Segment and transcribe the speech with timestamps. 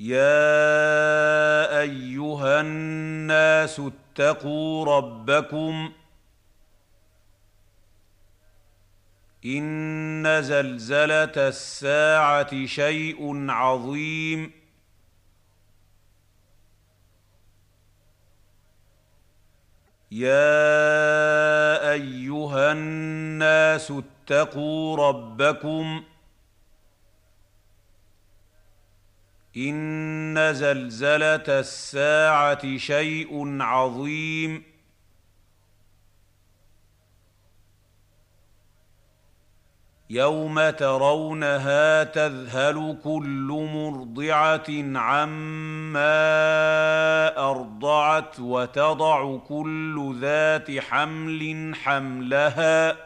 [0.00, 5.92] يا ايها الناس اتقوا ربكم
[9.46, 14.52] ان زلزله الساعة شيء عظيم
[20.10, 26.02] يا ايها الناس اتقوا ربكم
[29.56, 34.62] إن زلزلة الساعة شيء عظيم.
[40.10, 46.18] يوم ترونها تذهل كل مرضعة عما
[47.50, 53.05] أرضعت وتضع كل ذات حمل حملها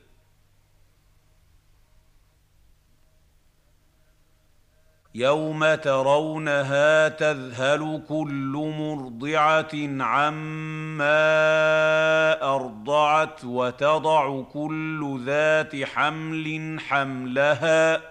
[5.15, 11.13] يوم ترونها تذهل كل مرضعه عما
[12.55, 18.10] ارضعت وتضع كل ذات حمل حملها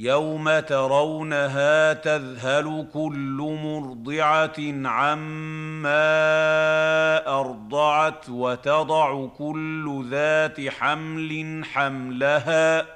[0.00, 5.96] يوم ترونها تذهل كل مرضعه عما
[7.40, 12.95] ارضعت وتضع كل ذات حمل حملها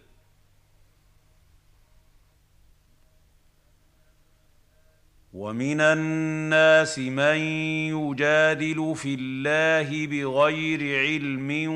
[5.33, 7.37] ومن الناس من
[7.87, 11.71] يجادل في الله بغير علم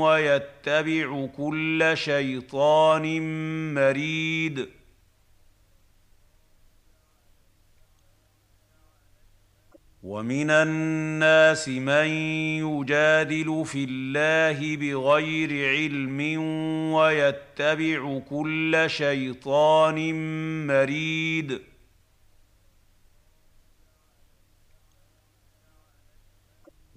[0.00, 3.20] ويتبع كل شيطان
[3.74, 4.68] مريد.
[10.02, 12.06] ومن الناس من
[12.64, 16.20] يجادل في الله بغير علم
[16.92, 20.14] ويتبع كل شيطان
[20.66, 21.60] مريد.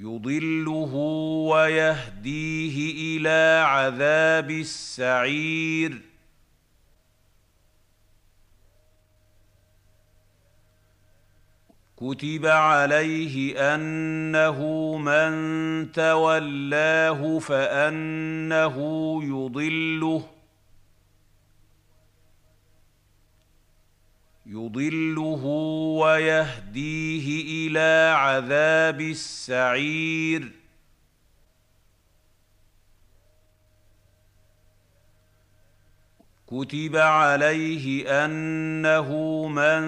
[0.00, 0.94] يضله
[1.52, 2.76] ويهديه
[3.18, 6.00] إلى عذاب السعير.
[11.96, 14.58] كتب عليه أنه
[14.96, 15.32] من
[15.92, 18.76] تولاه فأنه
[19.24, 20.39] يضله.
[24.50, 25.44] يضله
[26.02, 27.26] ويهديه
[27.68, 30.52] إلى عذاب السعير.
[36.46, 39.08] كتب عليه أنه
[39.48, 39.82] من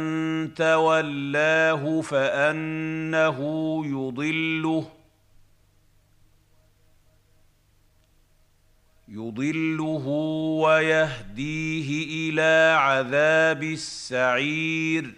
[0.55, 3.39] تولاه فأنه
[3.87, 5.02] يضله.
[9.13, 10.07] يضله
[10.65, 15.15] ويهديه إلى عذاب السعير.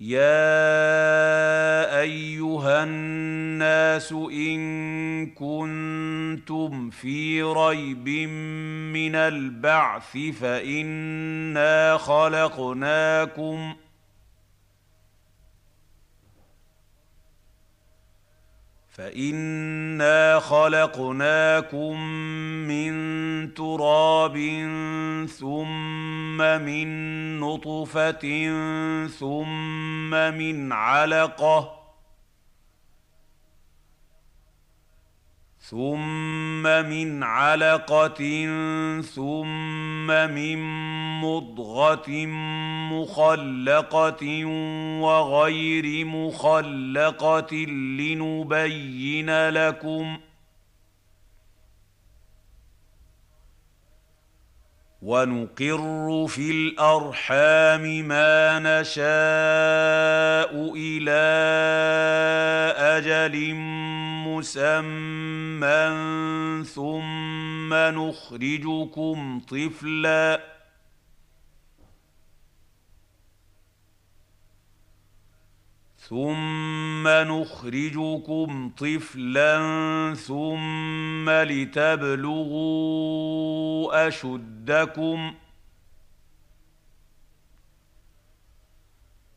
[0.00, 0.40] يا
[2.00, 4.60] أيها الناس إن
[5.26, 8.08] كنتم في ريب
[8.92, 13.74] من البعث فإنا خلقناكم
[18.96, 22.00] فانا خلقناكم
[22.68, 22.94] من
[23.54, 24.36] تراب
[25.38, 26.88] ثم من
[27.40, 28.26] نطفه
[29.06, 31.85] ثم من علقه
[35.70, 38.46] ثم من علقه
[39.14, 40.58] ثم من
[41.20, 42.26] مضغه
[42.92, 44.44] مخلقه
[45.00, 47.54] وغير مخلقه
[47.98, 50.18] لنبين لكم
[55.02, 59.12] ونقر في الارحام ما نشاء
[60.76, 61.26] إلى
[62.78, 63.54] أجل
[64.36, 65.86] مسمى
[66.64, 70.56] ثم نخرجكم طفلا.
[75.98, 79.54] ثم نخرجكم طفلا
[80.14, 82.48] ثم لتبلغوا
[84.08, 85.34] أشدكم.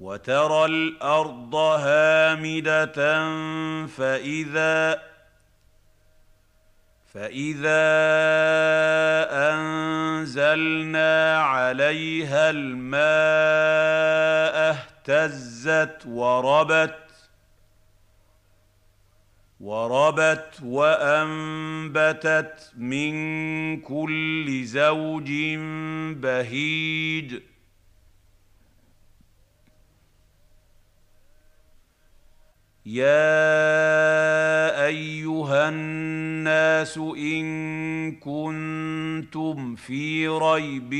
[0.00, 2.96] وترى الأرض هامدة
[3.86, 5.02] فإذا
[7.16, 7.86] فإذا
[9.52, 13.06] أنزلنا عليها الماء
[14.70, 16.98] اهتزت وربت
[19.60, 22.12] وربت وأنبتت
[22.76, 25.32] من كل زوج
[26.20, 27.40] بهيج.
[32.86, 40.94] يا ايها الناس ان كنتم في ريب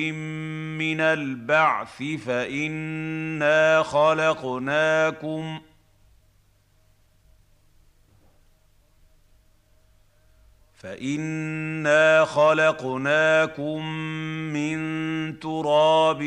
[0.78, 5.60] من البعث فانا خلقناكم
[10.86, 13.86] فإنا خلقناكم
[14.52, 14.78] من
[15.40, 16.22] تراب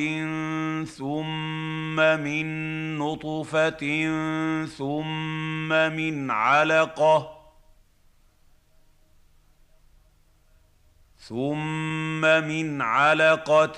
[0.97, 4.05] ثم من نطفة
[4.65, 7.38] ثم من علقة
[11.29, 13.77] ثم من علقه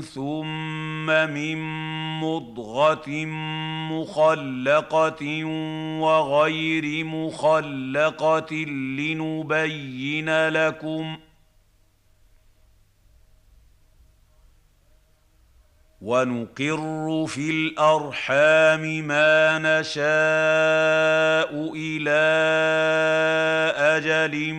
[0.00, 1.58] ثم من
[2.20, 3.24] مضغه
[3.90, 5.44] مخلقه
[6.00, 8.54] وغير مخلقه
[8.98, 11.16] لنبين لكم
[16.00, 20.12] ونقر في الارحام ما نشاء
[21.76, 22.20] إلى
[23.76, 24.54] أجل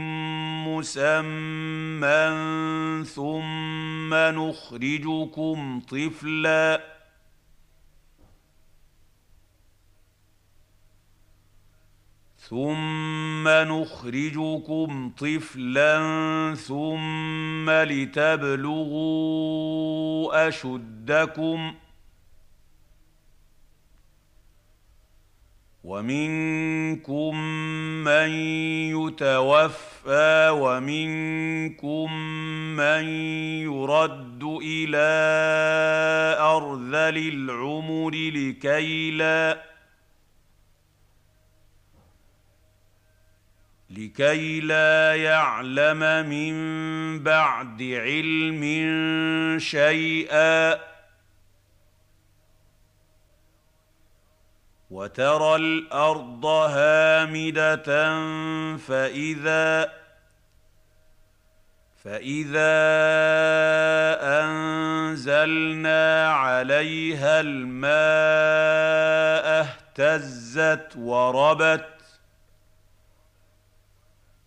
[0.68, 2.22] مسمى
[3.06, 6.82] ثم نخرجكم طفلا
[12.52, 15.96] ثم نخرجكم طفلا
[16.56, 18.98] ثم لتبلغوا
[20.48, 21.74] أشدكم
[25.84, 27.36] ومنكم
[28.04, 28.30] من
[29.00, 32.14] يتوفى ومنكم
[32.76, 33.04] من
[33.64, 35.12] يرد إلى
[36.40, 39.71] أرذل العمر لكي لا
[43.98, 46.54] لكي لا يعلم من
[47.24, 48.62] بعد علم
[49.60, 50.80] شيئا.
[54.92, 57.86] وترى الأرض هامدة
[58.78, 59.92] فإذا
[62.04, 62.74] فإذا
[64.44, 67.92] أنزلنا عليها الماء
[69.62, 72.01] اهتزت وربت.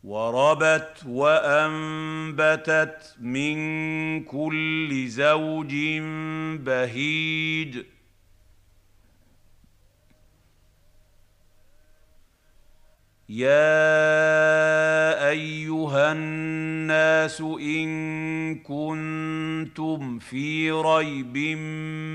[0.04, 5.74] وربت وأنبتت من كل زوج
[6.64, 7.84] بهيج.
[13.28, 21.36] يا أيها الناس إن كنتم في ريب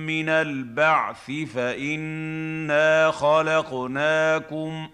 [0.08, 4.90] من البعث فإنا خلقناكم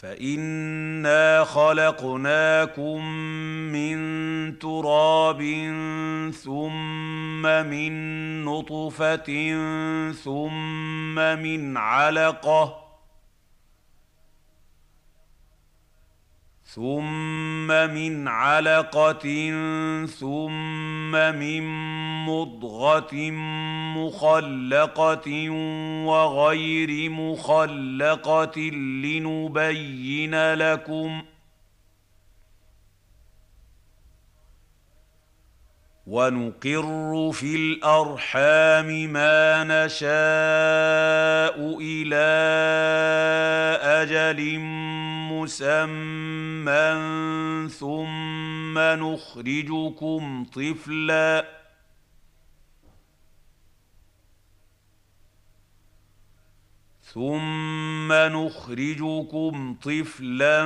[0.00, 3.04] فانا خلقناكم
[3.72, 3.98] من
[4.58, 5.42] تراب
[6.44, 7.92] ثم من
[8.44, 9.30] نطفه
[10.12, 12.79] ثم من علقه
[16.74, 19.50] ثم من علقه
[20.06, 21.62] ثم من
[22.26, 23.30] مضغه
[23.96, 25.50] مخلقه
[26.06, 28.60] وغير مخلقه
[29.04, 31.22] لنبين لكم
[36.06, 40.18] ونقر في الارحام ما نشاء
[41.80, 42.30] إلى
[43.82, 44.58] أجل
[45.40, 46.90] مسمى
[47.68, 51.60] ثم نخرجكم طفلاً.
[57.14, 60.62] ثم نخرجكم طفلا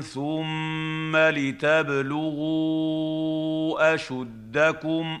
[0.00, 2.34] ثم لتبلغوا
[3.94, 5.20] أشدكم.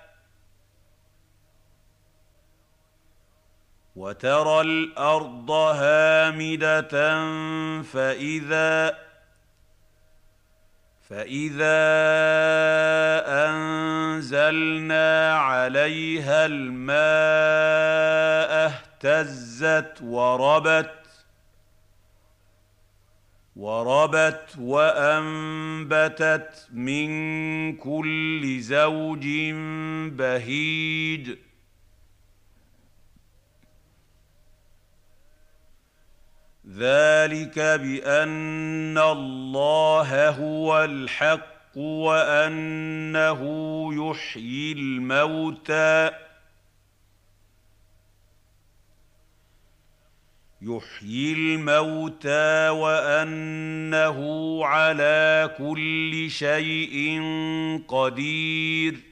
[3.95, 6.91] وترى الأرض هامدة
[7.81, 8.97] فإذا
[11.09, 11.81] فإذا
[13.49, 17.01] أنزلنا عليها الماء
[18.71, 20.91] اهتزت وربت
[23.55, 26.11] وربت وأنبتت
[26.71, 27.09] من
[27.77, 29.27] كل زوج
[30.17, 31.37] بهيج.
[36.77, 43.41] ذلك بأن الله هو الحق وأنه
[43.93, 46.11] يحيي الموتى.
[50.61, 54.19] يحيي الموتى وأنه
[54.65, 57.21] على كل شيء
[57.87, 59.10] قدير.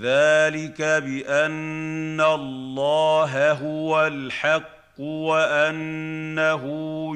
[0.00, 6.62] ذلك بأن الله هو الحق وأنه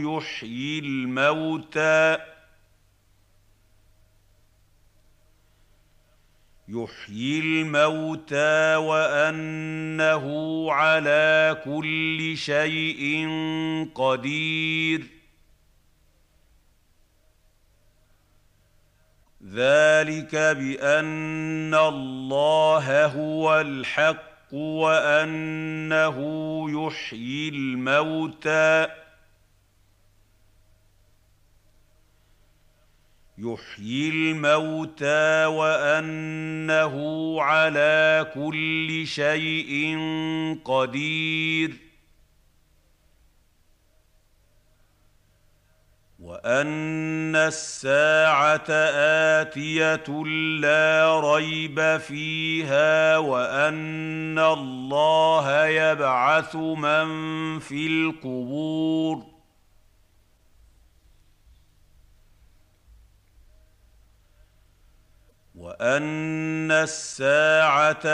[0.00, 2.18] يحيي الموتى.
[6.68, 10.26] يحيي الموتى وأنه
[10.73, 13.28] على كل شيء
[13.94, 15.18] قدير.
[19.55, 26.17] ذلك بأن الله هو الحق وأنه
[26.71, 28.88] يحيي الموتى.
[33.38, 36.97] يحيي الموتى وأنه
[37.43, 39.99] على كل شيء
[40.64, 41.88] قدير.
[46.28, 48.70] وان الساعة
[49.40, 50.25] اتيه
[50.61, 57.08] لا ريب فيها وان الله يبعث من
[57.58, 59.38] في القبور
[65.69, 68.07] وان الساعة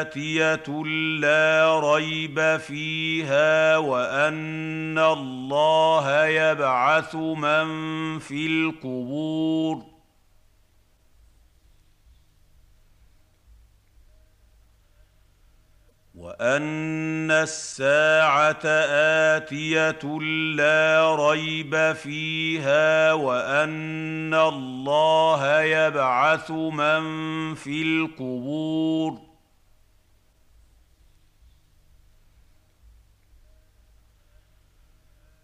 [0.00, 0.84] اتيه
[1.20, 7.68] لا ريب فيها وان الله يبعث من
[8.18, 9.91] في القبور
[16.22, 18.66] وان الساعة
[19.36, 20.18] اتيه
[20.56, 27.04] لا ريب فيها وان الله يبعث من
[27.54, 29.31] في القبور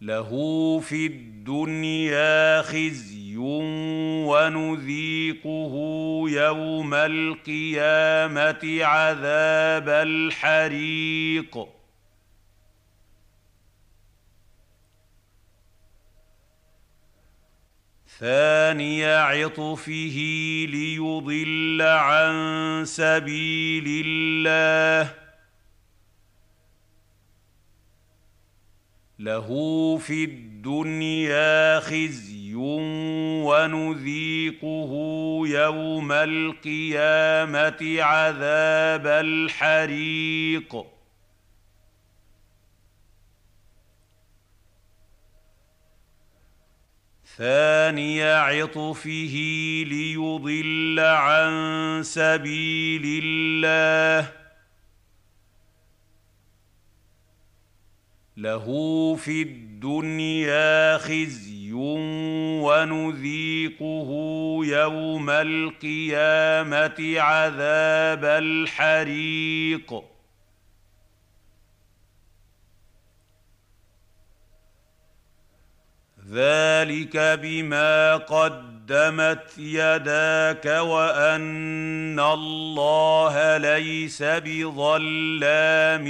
[0.00, 0.30] له
[0.80, 3.36] في الدنيا خزي
[4.26, 5.74] ونذيقه
[6.28, 11.68] يوم القيامة عذاب الحريق.
[18.18, 20.18] ثاني عطفه
[20.68, 25.27] ليضل عن سبيل الله.
[29.18, 32.54] له في الدنيا خزي
[33.44, 34.92] ونذيقه
[35.46, 40.86] يوم القيامة عذاب الحريق.
[47.36, 49.36] ثاني عطفه
[49.86, 51.52] ليضل عن
[52.02, 54.37] سبيل الله.
[58.38, 58.66] له
[59.16, 61.72] في الدنيا خزي
[62.62, 64.10] ونذيقه
[64.64, 70.04] يوم القيامة عذاب الحريق.
[76.30, 78.16] ذلك بما
[78.88, 86.08] قدمت يداك وأن الله ليس بظلام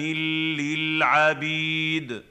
[0.59, 2.23] للعبيد.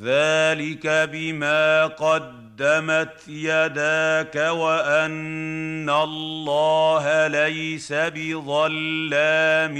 [0.00, 9.78] ذلك بما قدمت يداك وأن الله ليس بظلام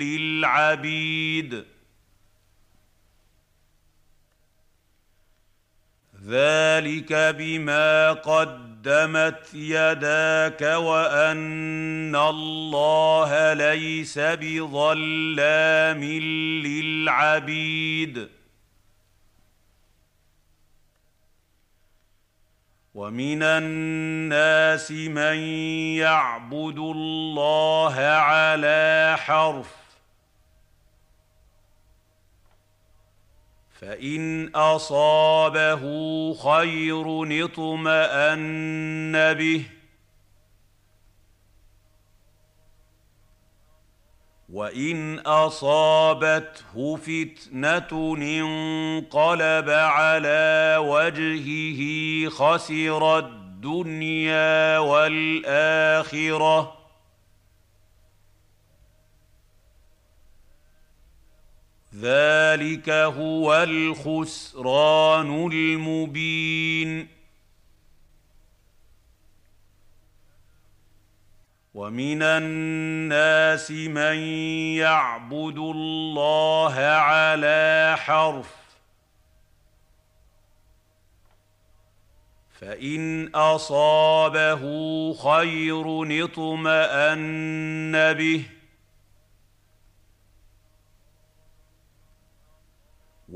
[0.00, 1.64] للعبيد.
[6.26, 16.04] ذلك بما قدمت يداك وان الله ليس بظلام
[16.66, 18.28] للعبيد
[22.94, 25.38] ومن الناس من
[26.00, 29.85] يعبد الله على حرف
[33.80, 35.82] فإن أصابه
[36.34, 37.04] خير
[37.44, 39.62] اطمأن به.
[44.52, 56.75] وإن أصابته فتنة انقلب على وجهه خسر الدنيا والآخرة.
[62.00, 67.08] ذلك هو الخسران المبين.
[71.74, 74.16] ومن الناس من
[74.80, 78.54] يعبد الله على حرف
[82.60, 84.62] فإن أصابه
[85.14, 88.55] خير اطمأن به.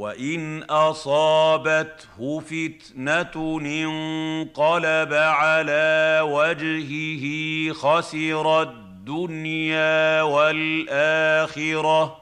[0.00, 12.16] وان اصابته فتنه انقلب على وجهه خسر الدنيا والاخره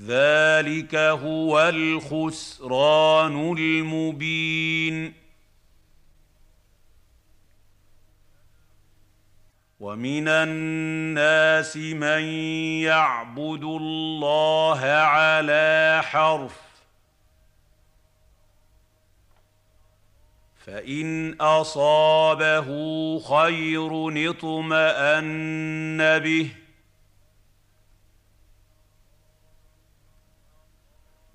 [0.00, 5.21] ذلك هو الخسران المبين
[9.82, 12.22] ومن الناس من
[12.86, 16.60] يعبد الله على حرف
[20.66, 22.68] فإن أصابه
[23.18, 26.48] خير اطمأن به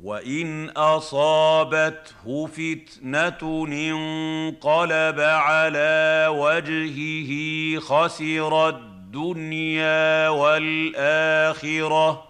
[0.08, 12.24] وان اصابته فتنه انقلب على وجهه خسر الدنيا والاخره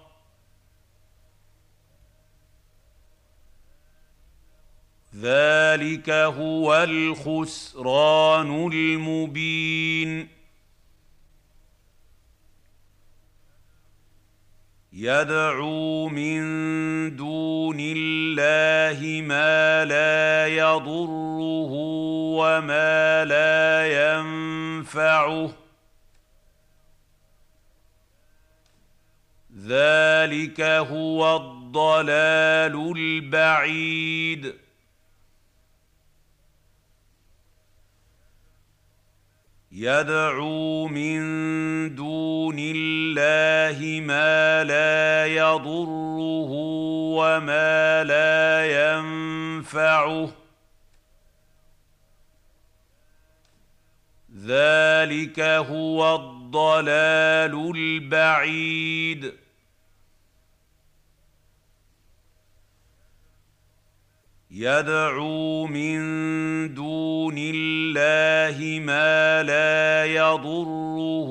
[5.22, 10.37] ذلك هو الخسران المبين
[15.00, 16.42] يدعو من
[17.16, 21.72] دون الله ما لا يضره
[22.40, 25.54] وما لا ينفعه.
[29.68, 34.67] ذلك هو الضلال البعيد.
[39.80, 41.20] يدعو من
[41.96, 46.52] دون الله ما لا يضره
[47.18, 50.30] وما لا ينفعه.
[54.46, 59.47] ذلك هو الضلال البعيد.
[64.60, 66.00] يدعو من
[66.74, 71.30] دون الله ما لا يضره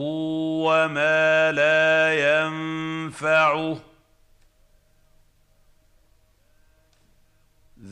[0.66, 3.78] وما لا ينفعه.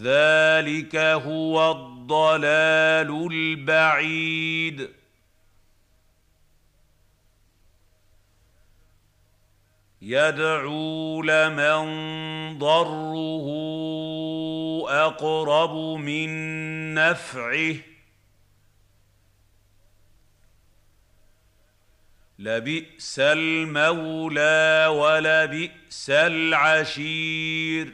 [0.02, 5.03] ذلك هو الضلال البعيد.
[10.06, 11.84] يدعو لمن
[12.58, 13.46] ضره
[14.88, 16.28] أقرب من
[16.94, 17.76] نفعه.
[22.38, 27.92] لبئس المولى ولبئس العشير.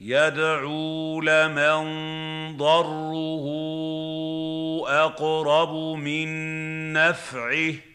[0.00, 1.82] يدعو لمن
[2.56, 3.46] ضره
[4.88, 6.28] أقرب من
[6.92, 7.87] نفعه.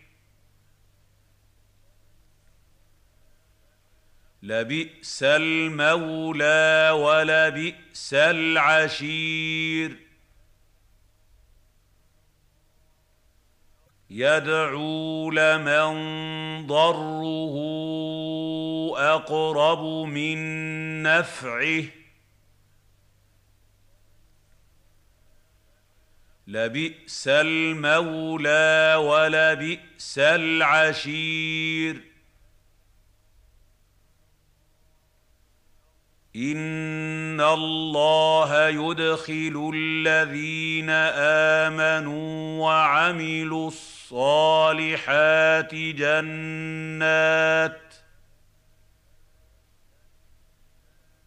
[4.44, 9.98] لبئس المولى ولبئس العشير.
[14.10, 15.94] يدعو لمن
[16.68, 17.56] ضره
[19.16, 20.38] أقرب من
[21.04, 21.84] نفعه.
[26.48, 32.13] لبئس المولى ولبئس العشير.
[36.36, 40.90] ان الله يدخل الذين
[41.70, 47.80] امنوا وعملوا الصالحات جنات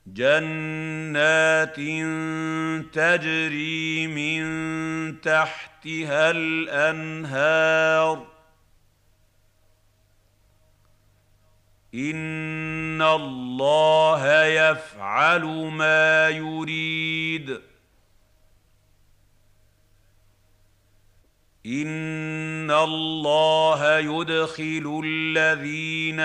[0.06, 1.76] جنات
[2.92, 8.35] تجري من تحتها الانهار
[11.96, 17.60] ان الله يفعل ما يريد.
[21.66, 26.20] ان الله يدخل الذين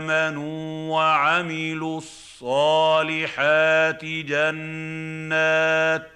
[0.00, 6.15] امنوا وعملوا الصالحات جنات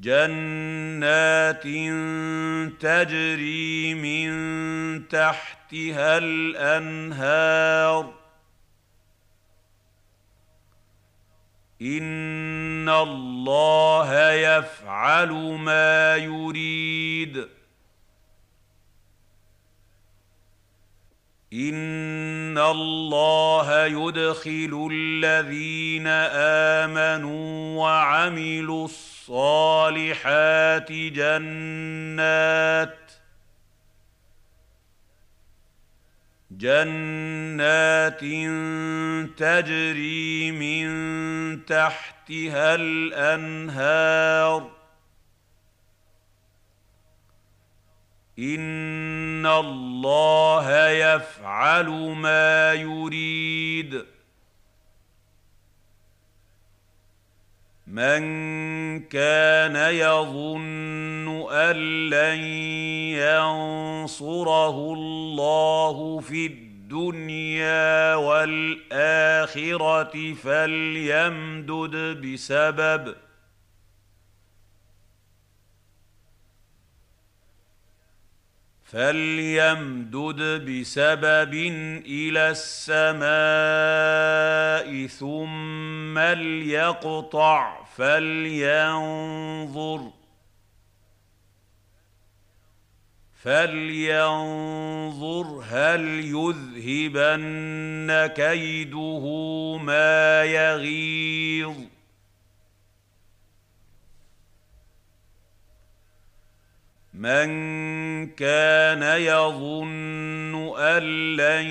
[0.00, 1.62] جنات
[2.80, 4.28] تجري من
[5.08, 8.14] تحتها الأنهار.
[11.82, 17.55] إن الله يفعل ما يريد.
[21.52, 26.06] ان الله يدخل الذين
[26.86, 32.98] امنوا وعملوا الصالحات جنات
[36.50, 38.20] جنات
[39.36, 44.75] تجري من تحتها الانهار
[48.38, 54.04] ان الله يفعل ما يريد.
[57.86, 58.22] من
[59.00, 61.76] كان يظن ان
[62.10, 62.40] لن
[63.14, 69.64] ينصره الله في الدنيا والاخره
[70.34, 71.96] فليمدد
[72.26, 73.14] بسبب
[78.86, 81.54] فليمدد بسبب
[82.06, 83.26] إلى السماء
[85.06, 89.20] ثم ليقطع فلينظر
[93.42, 94.84] فلينظر
[95.68, 97.46] هل يذهبن
[98.26, 99.24] كيده
[99.82, 101.95] ما يغيظ
[107.16, 111.02] من كان يظن ان
[111.36, 111.66] لن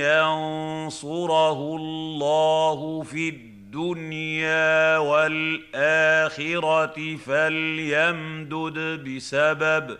[0.00, 6.56] ينصره الله في الدنيا والاخره
[7.16, 9.98] فليمدد بسبب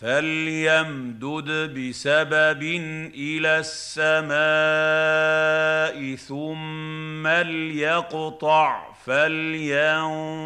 [0.00, 2.62] فليمدد بسبب
[3.14, 4.38] إلى السماء
[6.14, 10.40] ثم ليقطع فلينظر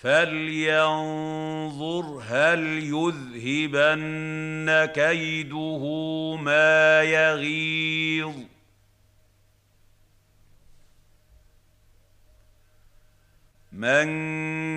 [0.00, 1.42] فلينظر
[2.28, 4.08] هل يذهبن
[4.94, 5.82] كيده
[6.40, 8.34] ما يغيظ
[13.78, 14.08] من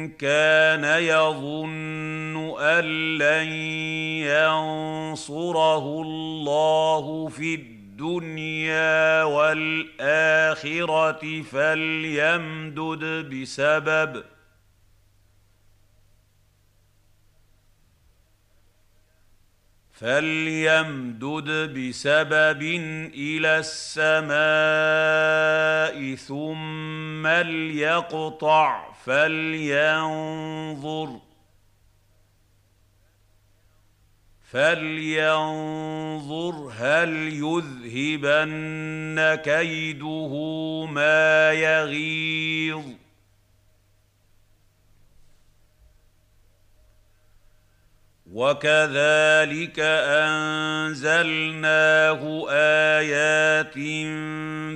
[0.10, 2.84] كان يظن ان
[3.18, 3.48] لن
[4.30, 10.82] ينصره الله في الدنيا والاخره
[11.42, 14.24] فليمدد بسبب
[19.92, 22.62] فليمدد بسبب
[23.14, 24.36] إلى السماء
[26.16, 30.82] ثم ليقطع فلينظر.
[34.52, 35.92] فلينظر
[36.78, 38.56] هل يذهبن
[39.36, 40.34] كيده
[40.86, 43.01] ما يغيظ.
[48.32, 49.80] وكذلك
[50.90, 53.78] انزلناه ايات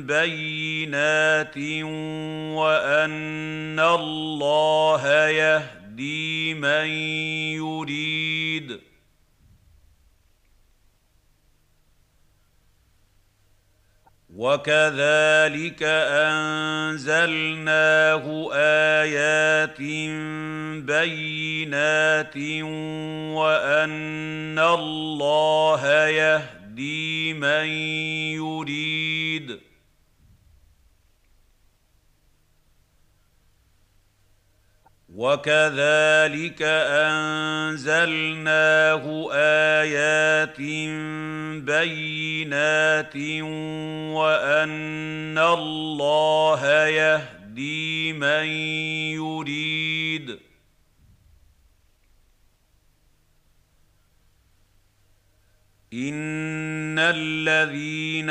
[0.04, 1.58] بينات
[2.58, 6.88] وان الله يهدي من
[7.56, 8.80] يريد
[14.36, 15.84] وكذلك
[16.94, 19.82] انزلناه ايات
[20.84, 22.38] بينات
[23.36, 27.68] وان الله يهدي من
[28.36, 29.60] يريد
[35.16, 36.62] وكذلك
[37.72, 40.60] انزلناه ايات
[41.64, 43.16] بينات
[44.12, 48.46] وان الله يهدي من
[49.16, 50.40] يريد
[55.96, 58.30] ان الذين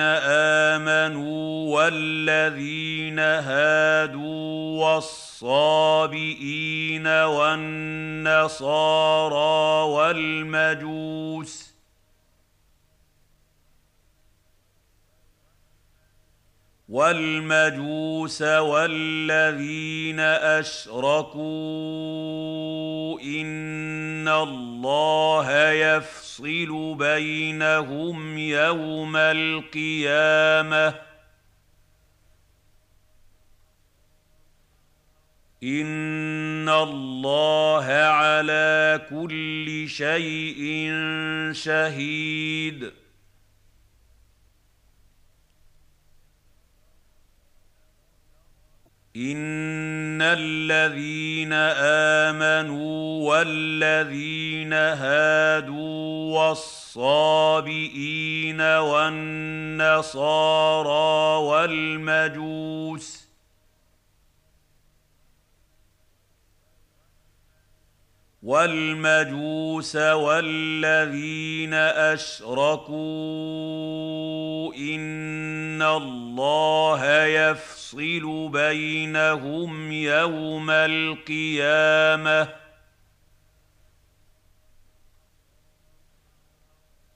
[0.78, 6.16] امنوا والذين هادوا والصابئين
[7.06, 8.62] والنصارى
[9.92, 11.63] والمجوس
[16.94, 20.20] والمجوس والذين
[20.60, 21.40] أشركوا
[23.20, 30.94] إن الله يفصل بينهم يوم القيامة
[35.62, 40.90] إن الله على كل شيء
[41.52, 43.03] شهيد
[49.16, 51.52] ان الذين
[52.32, 57.80] امنوا والذين هادوا والصابئين
[58.60, 60.18] والنصارى
[61.46, 63.23] والمجوس
[68.44, 72.94] والمجوس والذين أشركوا
[74.74, 82.48] إن الله يفصل بينهم يوم القيامة.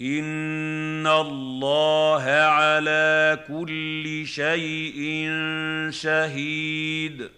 [0.00, 5.30] إن الله على كل شيء
[5.90, 7.37] شهيد.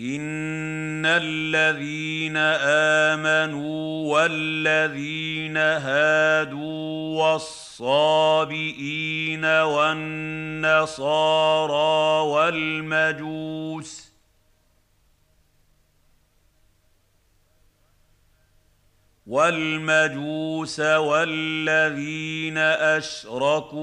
[0.00, 2.36] ان الذين
[3.16, 8.64] امنوا والذين هادوا والصابئين
[9.44, 11.04] والنصارى
[12.28, 14.03] والمجوس
[19.26, 23.78] والمجوس والذين أشركوا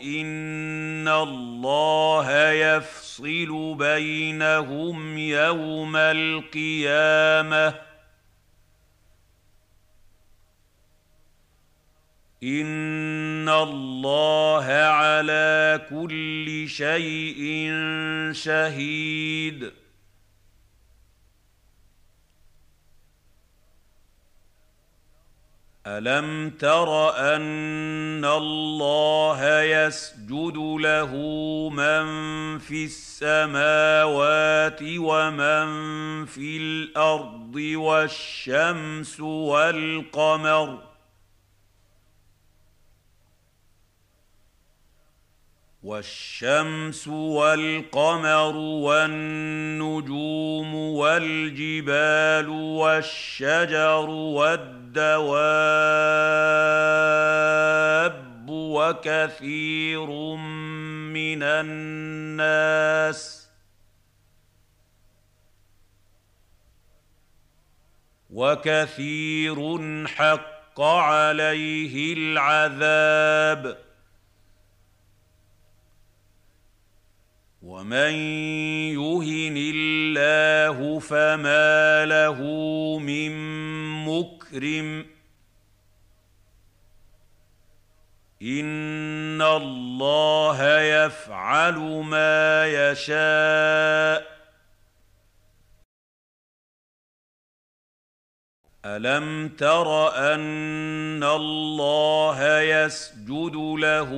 [0.00, 7.74] إن الله يفصل بينهم يوم القيامة.
[12.42, 17.70] إن الله على كل شيء
[18.32, 19.85] شهيد.
[25.88, 31.12] الم تر ان الله يسجد له
[31.70, 32.06] من
[32.58, 35.66] في السماوات ومن
[36.26, 40.78] في الأرض والشمس والقمر
[45.86, 49.14] والشمس والقمر والنجوم
[50.74, 55.26] والجبال والشجر والدواب
[58.48, 60.06] وكثير
[61.14, 63.20] من الناس
[68.30, 69.56] وكثير
[70.06, 73.85] حق عليه العذاب
[77.66, 78.14] ومن
[78.94, 82.38] يهن الله فما له
[82.98, 83.32] من
[84.06, 85.06] مكرم
[88.42, 94.35] ان الله يفعل ما يشاء
[98.88, 104.10] الم تر ان الله يسجد له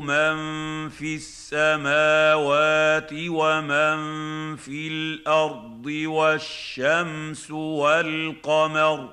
[0.00, 3.96] من في السماوات ومن
[4.56, 9.08] في الأرض والشمس والقمر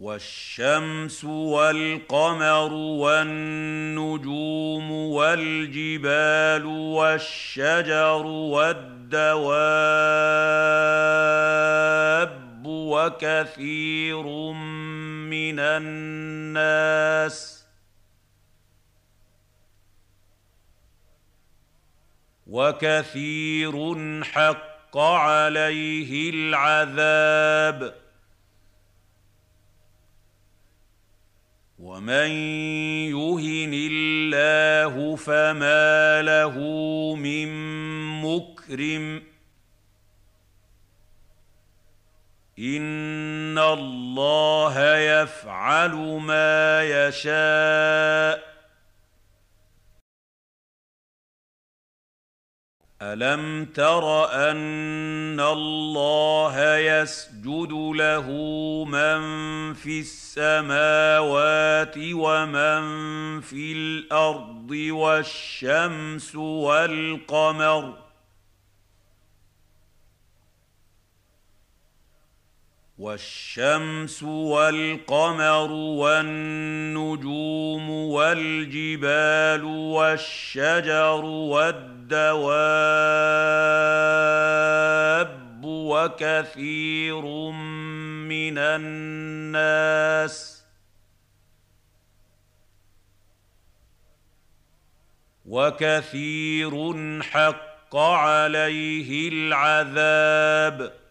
[0.00, 8.26] والشمس والقمر والنجوم والجبال والشجر
[9.04, 10.66] والدواب
[12.66, 14.22] وكثير
[15.30, 17.04] من الناس
[22.46, 23.74] وكثير
[24.24, 27.94] حق عليه العذاب
[31.78, 32.30] ومن
[33.10, 36.58] يهن الله فما له
[37.14, 37.48] من
[38.22, 38.53] مكرم
[42.58, 48.54] إن الله يفعل ما يشاء.
[53.02, 58.30] ألم تر أن الله يسجد له
[58.84, 59.20] من
[59.74, 62.84] في السماوات ومن
[63.40, 68.03] في الأرض والشمس والقمر؟
[73.04, 77.30] والشمس والقمر والنجوم
[77.90, 82.44] والجبال والشجر والدواب
[85.64, 87.22] وكثير
[88.30, 90.34] من الناس
[95.46, 96.72] وكثير
[97.22, 101.03] حق عليه العذاب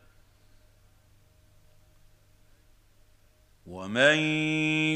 [3.74, 4.18] ومن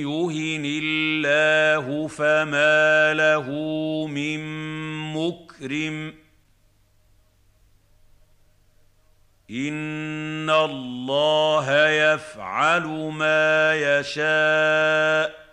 [0.05, 3.47] يهن الله فما له
[4.07, 4.39] من
[5.13, 6.13] مكرم
[9.49, 15.47] ان الله يفعل ما يشاء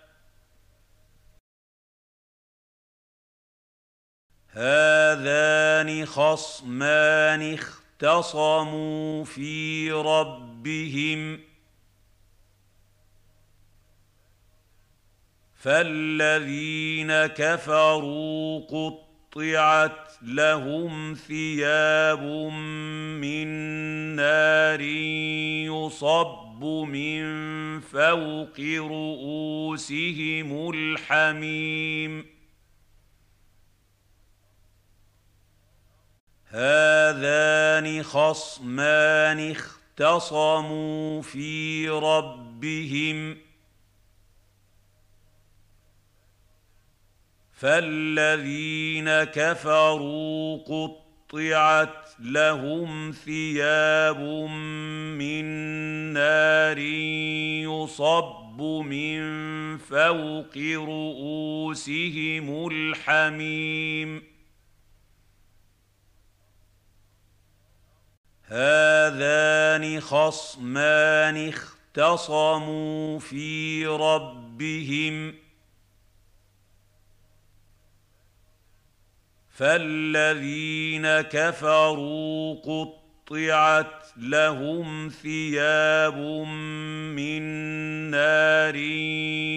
[4.51, 11.54] هذان خصمان اختصموا في ربهم
[15.65, 22.23] فالذين كفروا قطعت لهم ثياب
[23.21, 23.47] من
[24.17, 24.81] نار
[25.71, 27.25] يصب من
[27.81, 32.27] فوق رؤوسهم الحميم
[36.47, 43.44] هذان خصمان اختصموا في ربهم
[47.55, 54.21] فالذين كفروا قطعت لهم ثياب
[55.19, 55.45] من
[56.13, 59.25] نار يصب من
[59.79, 64.23] فوق رؤوسهم الحميم
[68.45, 75.44] هذان خصمان اختصموا في ربهم
[79.55, 86.19] فالذين كفروا قطعت لهم ثياب
[87.15, 87.43] من
[88.11, 88.77] نار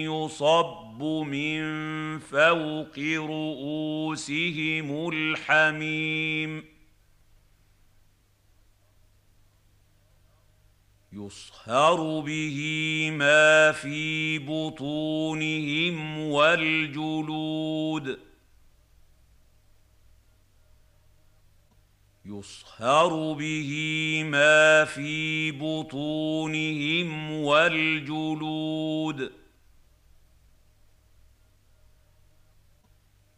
[0.06, 1.58] يصب من
[2.18, 6.64] فوق رؤوسهم الحميم
[11.12, 12.58] يصهر به
[13.12, 18.18] ما في بطونهم والجلود
[22.28, 29.32] يصهر به ما في بطونهم والجلود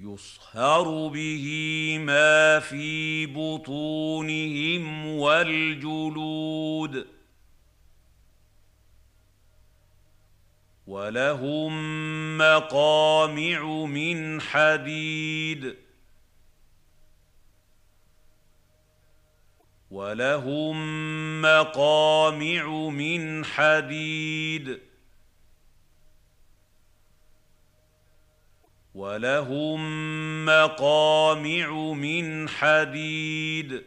[0.01, 1.47] يصهر به
[2.01, 7.07] ما في بطونهم والجلود
[10.87, 11.73] ولهم
[12.39, 15.90] مقامع من حديد
[19.91, 20.77] ولهم
[21.43, 24.81] مقامع من حديد.
[28.95, 29.81] ولهم
[30.47, 33.83] مقامع من حديد.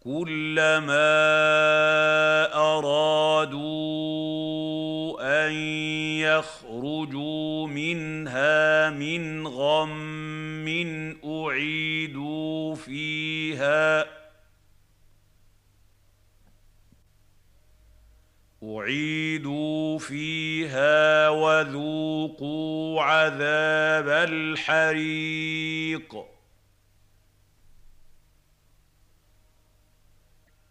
[0.00, 1.10] كلما
[2.54, 4.00] أرادوا
[5.20, 5.52] أن
[6.20, 10.29] يخرجوا منها من غم
[11.24, 14.20] أعيدوا فيها.
[18.62, 26.16] أعيدوا فيها وذوقوا عذاب الحريق.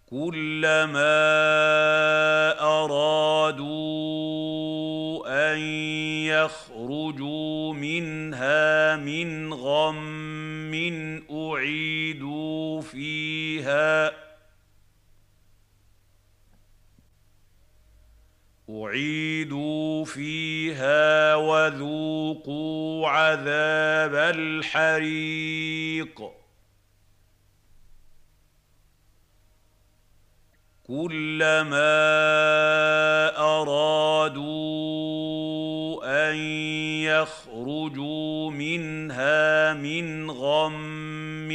[0.10, 1.22] كلما
[2.62, 3.70] أرادوا
[5.53, 5.60] أن
[6.26, 10.74] يخرجوا منها من غم
[11.32, 14.12] أعيدوا فيها
[18.70, 25.60] أعيدوا فيها وذوقوا عذاب الحريق
[30.90, 32.00] كلما
[33.38, 34.40] أرادوا
[36.32, 36.36] أن
[37.06, 41.52] يخرجوا منها من غم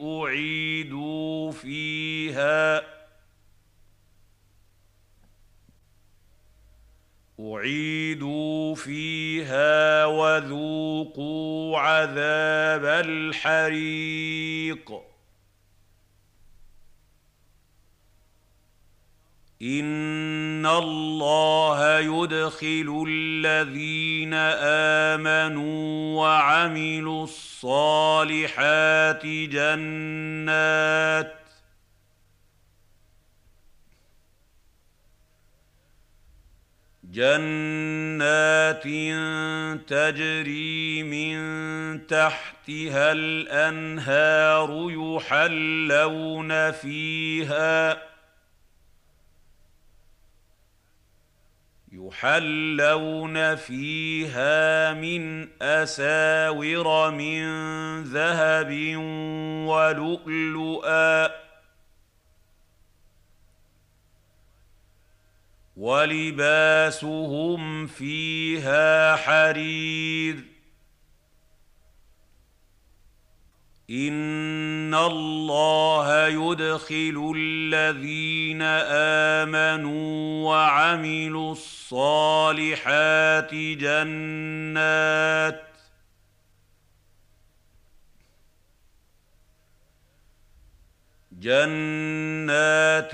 [0.00, 2.82] أعيدوا فيها.
[7.40, 14.32] أعيدوا فيها وذوقوا عذاب الحريق.
[19.62, 24.34] ان الله يدخل الذين
[25.14, 31.32] امنوا وعملوا الصالحات جنات
[37.04, 38.82] جنات
[39.88, 48.11] تجري من تحتها الانهار يحلون فيها
[52.06, 57.42] يحلون فيها من أساور من
[58.02, 58.96] ذهب
[59.66, 61.28] ولؤلؤا
[65.76, 70.51] ولباسهم فيها حرير
[73.92, 78.62] ان الله يدخل الذين
[79.42, 85.62] امنوا وعملوا الصالحات جنات
[91.32, 93.12] جنات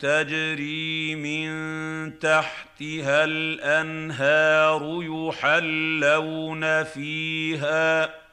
[0.00, 8.25] تجري من تحتها الانهار يحلون فيها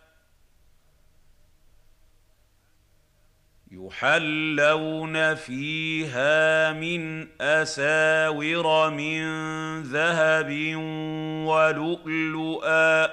[3.73, 9.23] يحلون فيها من أساور من
[9.83, 10.75] ذهب
[11.47, 13.09] ولؤلؤا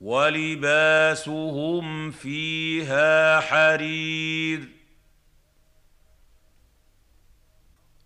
[0.00, 4.77] ولباسهم فيها حرير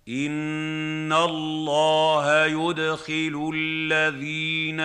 [0.09, 4.81] ان الله يدخل الذين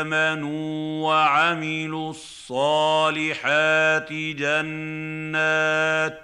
[0.00, 6.22] امنوا وعملوا الصالحات جنات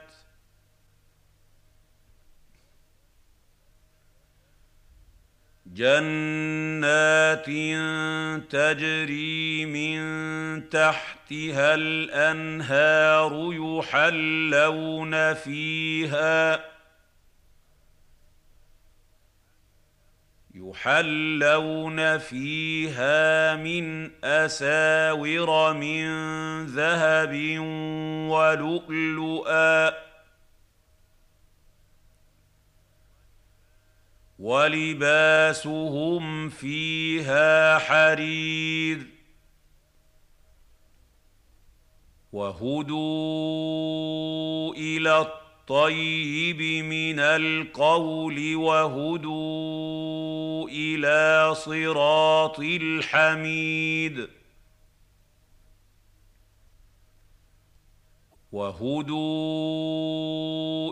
[5.66, 7.46] جنات
[8.50, 9.98] تجري من
[10.68, 16.77] تحتها الانهار يحلون فيها
[20.60, 26.06] يحلون فيها من أساور من
[26.66, 27.58] ذهب
[28.30, 30.08] ولؤلؤا
[34.38, 39.06] ولباسهم فيها حرير
[42.32, 43.74] وهدوا
[44.74, 49.88] إلى الطيب من القول وهدوا
[50.68, 54.28] إلى صراط الحميد.
[58.52, 59.14] وهدوا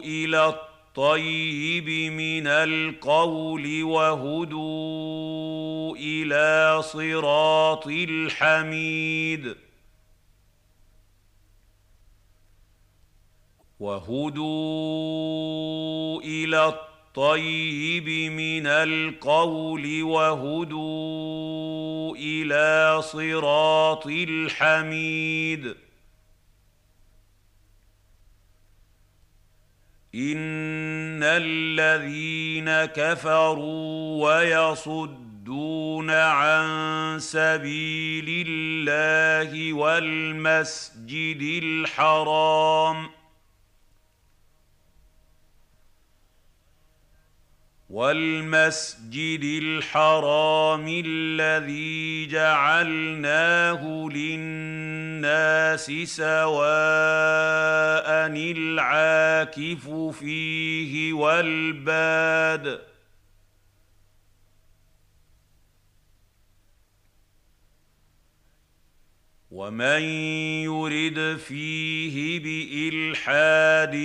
[0.03, 5.17] إلى الطيب من القول وهدوا
[5.97, 9.66] إلى صراط الحميد.
[13.81, 14.47] وهدوا
[16.23, 21.37] إلى الطيب من القول وهدوا
[22.17, 25.77] إلى صراط الحميد.
[30.15, 43.16] إن الذين كفروا ويصدون عن سبيل الله والمسجد الحرام
[47.91, 56.67] والمسجد الحرام الذي جعلناه للناس سواء
[58.37, 62.79] العاكف فيه والباد
[69.57, 70.03] ومن
[70.69, 73.97] يرد فيه بإلحاد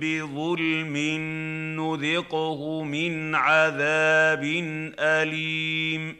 [0.00, 0.96] بظلم
[1.80, 4.44] نذقه من عذاب
[4.98, 6.16] أليم.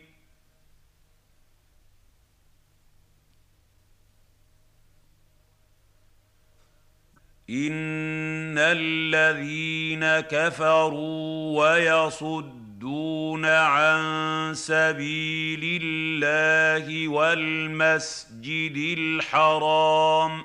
[7.51, 20.45] إن الذين كفروا ويصدون يصدون عن سبيل الله والمسجد الحرام.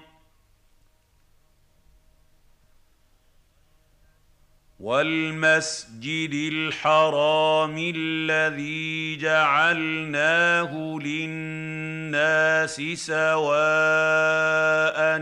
[4.79, 13.55] والمسجد الحرام الذي جعلناه للناس سواء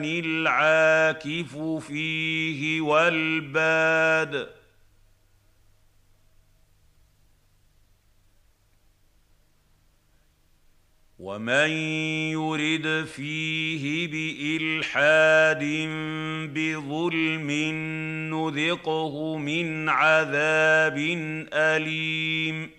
[0.03, 1.57] العاكف
[1.87, 4.62] فيه والباد.
[11.23, 11.69] ومن
[12.35, 15.63] يرد فيه بالحاد
[16.53, 17.51] بظلم
[18.33, 20.97] نذقه من عذاب
[21.53, 22.69] اليم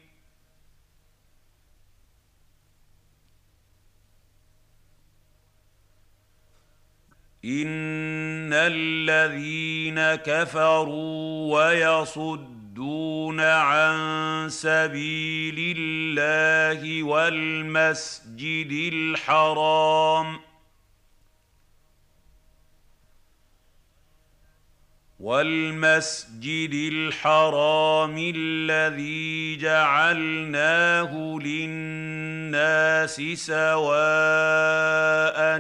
[7.45, 20.41] ان الذين كفروا ويصدون يصدون عن سبيل الله والمسجد الحرام.
[25.21, 33.95] والمسجد الحرام الذي جعلناه للناس سواء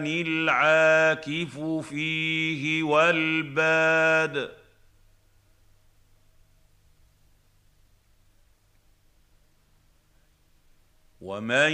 [0.02, 1.58] العاكف
[1.88, 4.63] فيه والباد.
[11.24, 11.72] ومن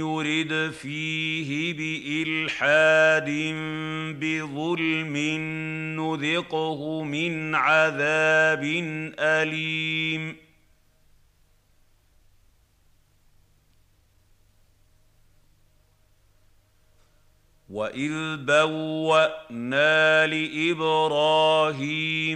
[0.00, 3.30] يرد فيه بالحاد
[4.20, 5.16] بظلم
[6.00, 8.64] نذقه من عذاب
[9.18, 10.47] اليم
[17.68, 21.62] واذ بوانا لابراهيم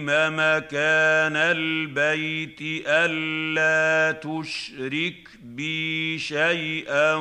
[0.06, 7.14] مكان البيت الا تشرك بي شيئا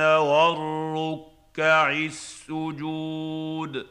[0.00, 3.86] والركع السجود.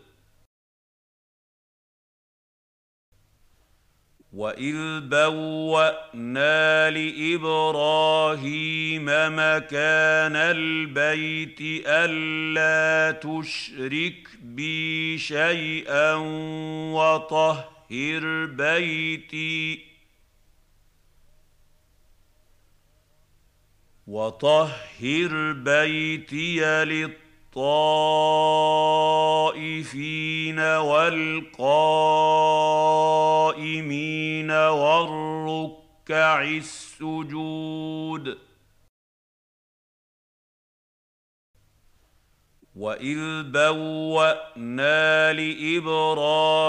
[4.34, 11.58] واذ بوانا لابراهيم مكان البيت
[11.88, 16.14] الا تشرك بي شيئا
[16.94, 17.79] وطهر
[18.46, 19.86] بيتي
[24.08, 27.40] وطهر بيتي للطائفين
[30.60, 31.32] والقائمين
[34.52, 38.38] والركع السجود.
[42.80, 46.68] واذ بوانا لابراهيم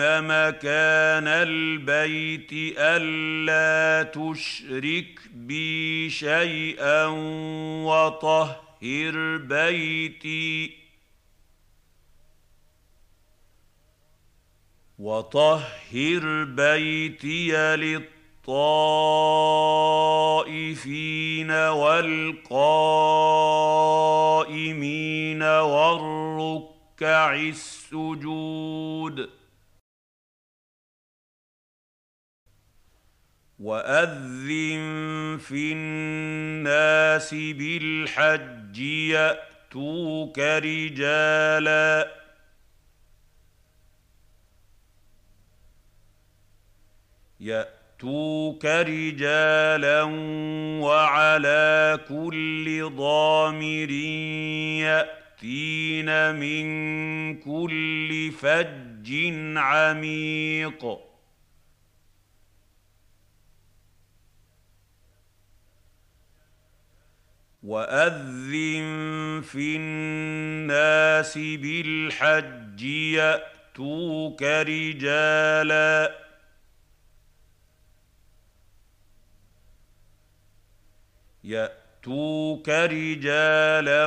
[0.00, 7.06] مكان البيت الا تشرك بي شيئا
[7.84, 10.76] وطهر طهر بيتي
[14.98, 17.56] وطهر بيتي
[20.38, 22.22] للطائفين والقائمين
[25.42, 29.30] والركع السجود.
[33.58, 42.18] وأذن في الناس بالحج يأتوك رجالا.
[47.98, 50.02] ياتوك رجالا
[50.82, 53.90] وعلى كل ضامر
[54.86, 59.14] يأتين من كل فج
[59.56, 60.98] عميق.
[67.62, 76.27] وأذن في الناس بالحج يأتوك رجالا
[81.48, 84.06] يأتوك رجالا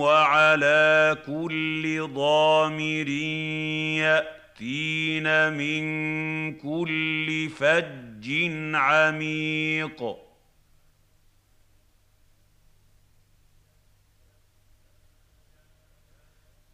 [0.00, 3.08] وعلى كل ضامر
[3.98, 5.82] يأتين من
[6.58, 8.30] كل فج
[8.74, 10.16] عميق.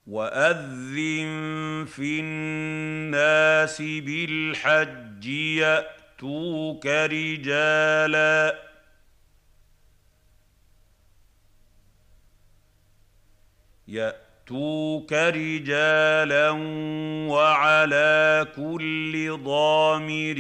[0.07, 8.68] وأذن في الناس بالحج يأتوك رجالا
[13.89, 16.51] يأتوك رجالا
[17.31, 20.39] وعلى كل ضامر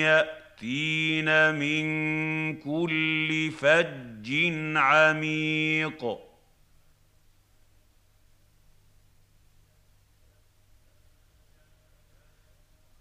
[0.00, 4.28] يأتين من كل فج
[4.76, 6.18] عميق.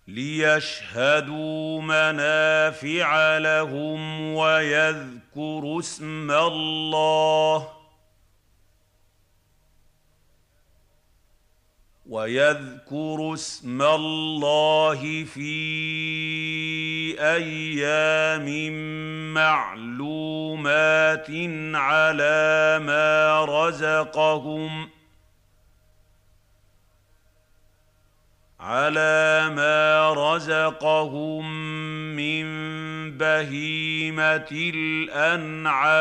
[0.07, 7.78] ليشهدوا منافع لهم ويذكروا اسم الله.
[12.09, 15.55] ويذكروا اسم الله في
[17.19, 18.73] أيام
[19.33, 21.27] معلومات
[21.75, 24.89] على ما رزقهم ۖ
[28.59, 31.51] على ما رزقهم
[32.15, 32.45] من
[33.17, 34.47] بهيمة
[35.15, 35.99] الأنعام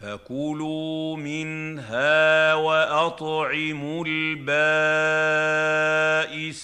[0.00, 4.46] فكلوا منها واطعموا البائس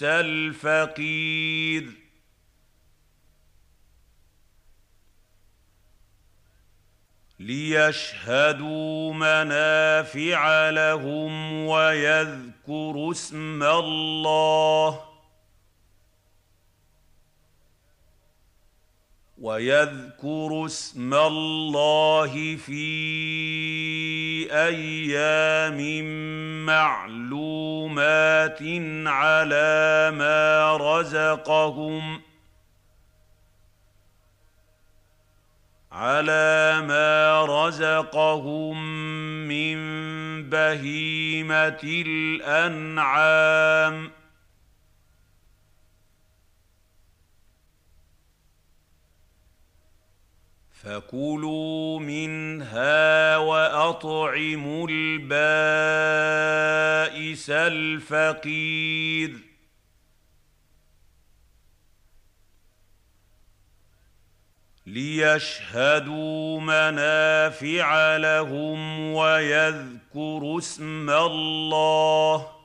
[0.03, 1.91] الفقير
[7.39, 15.14] ليشهدوا منافع لهم ويذكروا اسم الله
[19.45, 22.89] ويذكروا اسم الله في
[24.53, 26.05] أيام
[26.67, 28.59] معلومات
[29.07, 32.21] على ما رزقهم
[35.93, 38.85] على ما رزقهم
[39.49, 39.79] من
[40.51, 41.81] بهيمة
[42.47, 43.05] الأنعام
[50.85, 55.31] فكلوا منها وأطعموا البائس
[57.51, 59.31] الفقير.
[64.87, 72.64] ليشهدوا منافع لهم ويذكروا اسم الله.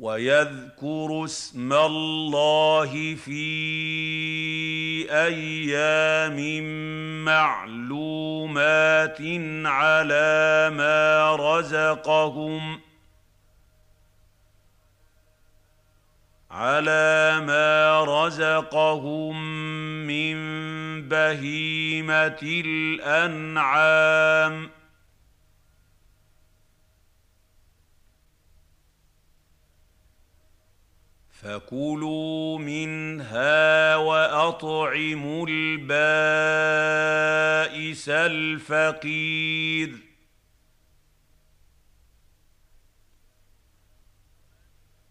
[0.00, 3.46] ويذكروا اسم الله في
[5.10, 6.64] أيام
[7.24, 9.20] معلومات
[9.66, 12.80] على ما رزقهم
[16.50, 19.36] على ما رزقهم
[20.06, 20.36] من
[21.08, 23.96] بهيمة الأنعام
[31.46, 36.08] فكلوا منها واطعموا البائس
[38.08, 39.92] الفقير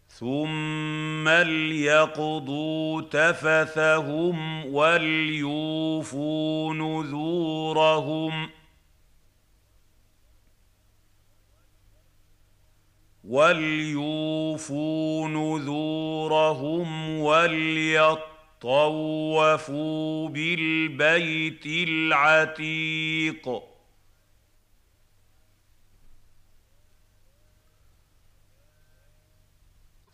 [0.08, 6.14] ثم ليقضوا تفثهم وليوفوا
[6.74, 8.50] نذورهم ۖ
[13.28, 18.30] وليوفوا نذورهم وليطوفوا
[20.30, 23.64] بالبيت العتيق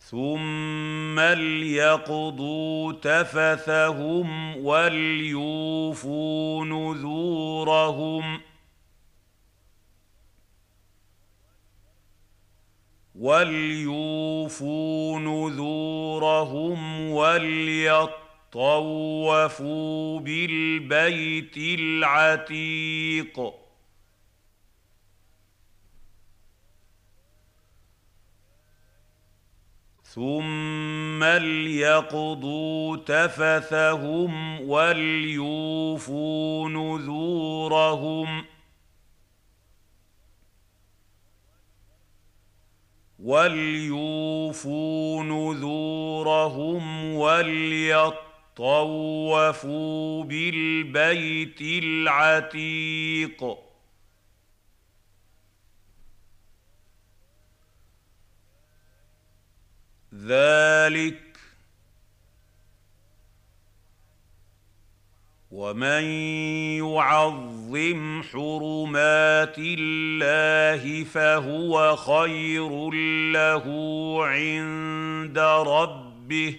[0.00, 8.42] ثم ليقضوا تفثهم وليوفوا نذورهم ۖ
[13.22, 18.10] وليوفوا نذورهم وليطوفوا
[20.20, 23.52] بالبيت العتيق
[30.04, 38.51] ثم ليقضوا تفثهم وليوفوا نذورهم ۖ
[43.22, 48.24] وليوفوا نذورهم وليطوفوا
[50.24, 53.58] بالبيت العتيق
[60.14, 61.31] ذلك
[65.52, 66.04] ومن
[66.80, 72.90] يعظم حرمات الله فهو خير
[73.32, 73.66] له
[74.26, 76.58] عند ربه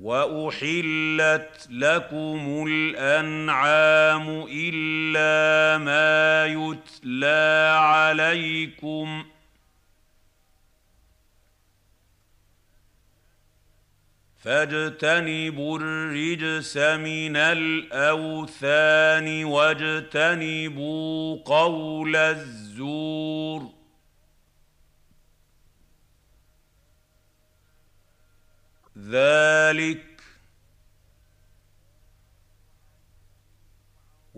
[0.00, 9.39] واحلت لكم الانعام الا ما يتلى عليكم ۖ
[14.40, 23.80] فاجتنبوا الرجس من الأوثان واجتنبوا قول الزور.
[28.98, 30.09] ذلك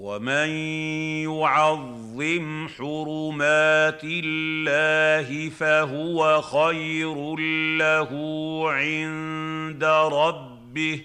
[0.02, 0.48] ومن
[1.30, 7.36] يعظم حرمات الله فهو خير
[7.78, 8.10] له
[8.70, 11.04] عند ربه.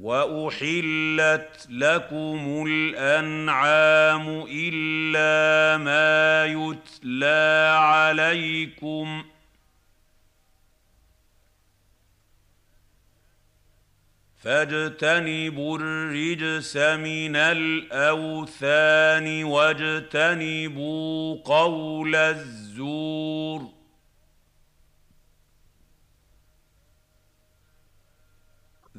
[0.00, 9.33] وأحلت لكم الأنعام إلا ما يتلى عليكم ۖ
[14.44, 23.74] فاجتنبوا الرجس من الأوثان واجتنبوا قول الزور.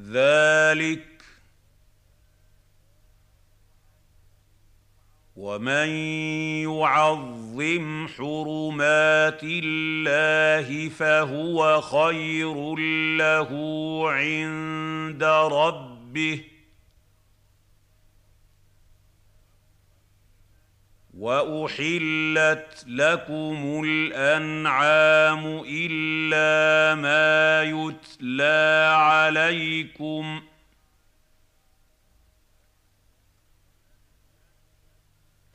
[0.00, 1.15] ذلك
[5.36, 5.88] ومن
[6.64, 12.76] يعظم حرمات الله فهو خير
[13.16, 13.50] له
[14.10, 16.44] عند ربه.
[21.14, 30.55] وأحلت لكم الأنعام إلا ما يتلى عليكم ۖ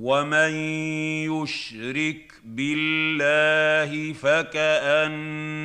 [0.00, 0.54] ومن
[1.28, 5.56] يشرك بالله فكانما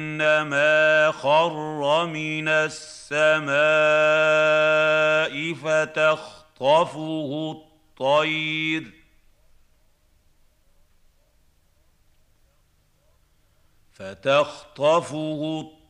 [1.12, 3.54] خر من السماء
[5.54, 8.92] فتخطفه الطير
[13.94, 15.85] فتخطفه الطير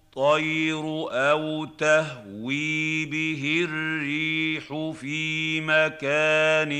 [1.12, 6.74] أو تهوي به الريح في مكان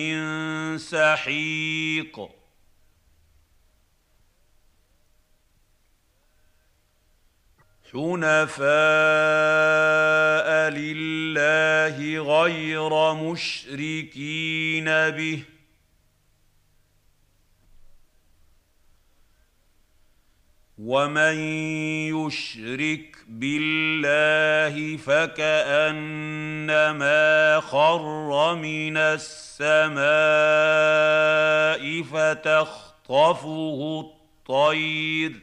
[0.78, 2.30] سحيق.
[7.94, 8.70] حنفاء
[10.70, 15.55] لله غير مشركين به.
[20.78, 21.40] ومن
[22.12, 26.40] يشرك بالله فكانما
[27.60, 30.02] خر من السماء
[32.04, 35.42] فتخطفه الطير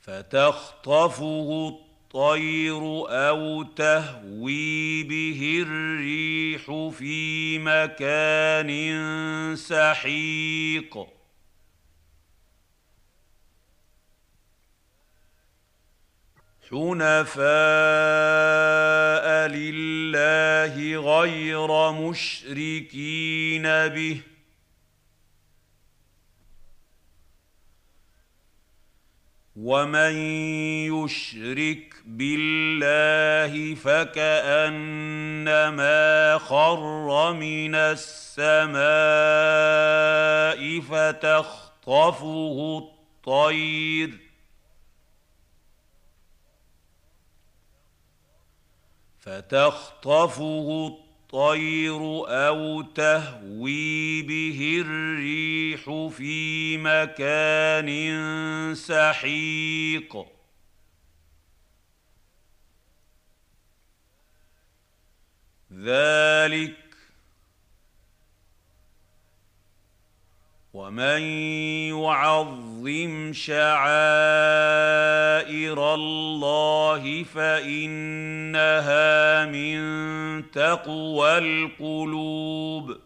[0.00, 1.83] فتخطفه الطير
[2.14, 8.70] الطير أو تهوي به الريح في مكان
[9.56, 11.06] سحيق.
[16.70, 17.38] حنفاء
[19.48, 24.33] لله غير مشركين به.
[29.56, 30.16] ومن
[30.90, 35.18] يشرك بالله فكانما
[36.38, 38.80] خر من السماء
[40.80, 44.18] فتخطفه الطير
[49.20, 51.03] فتخطفه الطير
[51.34, 57.90] الطير أو تهوي به الريح في مكان
[58.74, 60.26] سحيق.
[65.72, 66.83] ذلك
[70.74, 71.22] ومن
[71.94, 73.94] يعظم شعائر
[75.94, 78.76] الله فانها
[79.46, 82.98] من تقوى القلوب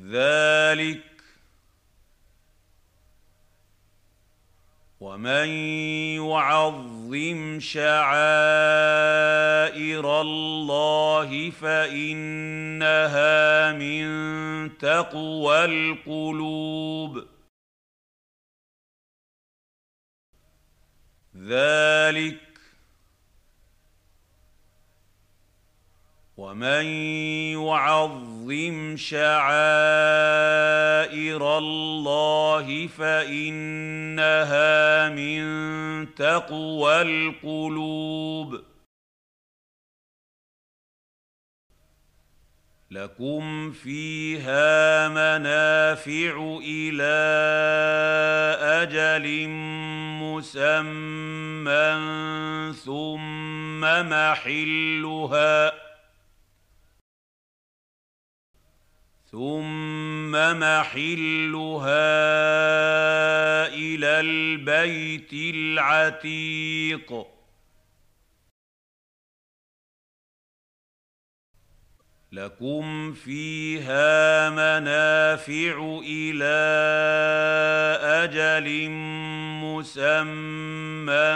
[0.00, 1.13] ذلك
[5.04, 5.48] ومن
[6.24, 8.04] يعظم شعائر
[10.20, 13.02] الله فإنها
[13.72, 14.04] من
[14.78, 17.26] تقوى القلوب.
[21.36, 22.53] ذلك
[26.36, 26.86] ومن
[27.54, 29.38] يعظم شعائر
[31.58, 34.38] الله فانها
[35.08, 35.44] من
[36.14, 38.60] تقوى القلوب
[42.90, 47.14] لكم فيها منافع إلى
[48.82, 49.48] أجل
[50.22, 51.94] مسمى
[52.84, 53.80] ثم
[54.10, 55.84] محلها
[59.34, 62.06] ثم محلها
[63.66, 67.26] إلى البيت العتيق
[72.32, 76.54] لكم فيها منافع إلى
[78.02, 78.88] أجل
[79.64, 81.34] مسمى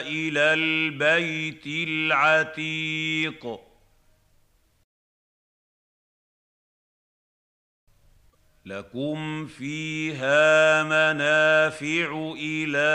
[0.00, 3.60] إلى البيت العتيق
[8.66, 12.92] لكم فيها منافع إلى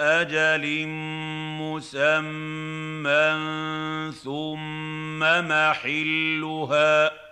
[0.00, 0.86] أجل
[1.62, 3.30] مسمى
[4.12, 5.18] ثم
[5.48, 7.29] محلها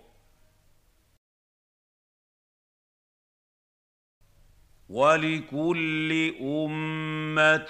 [4.88, 7.68] ولكل امه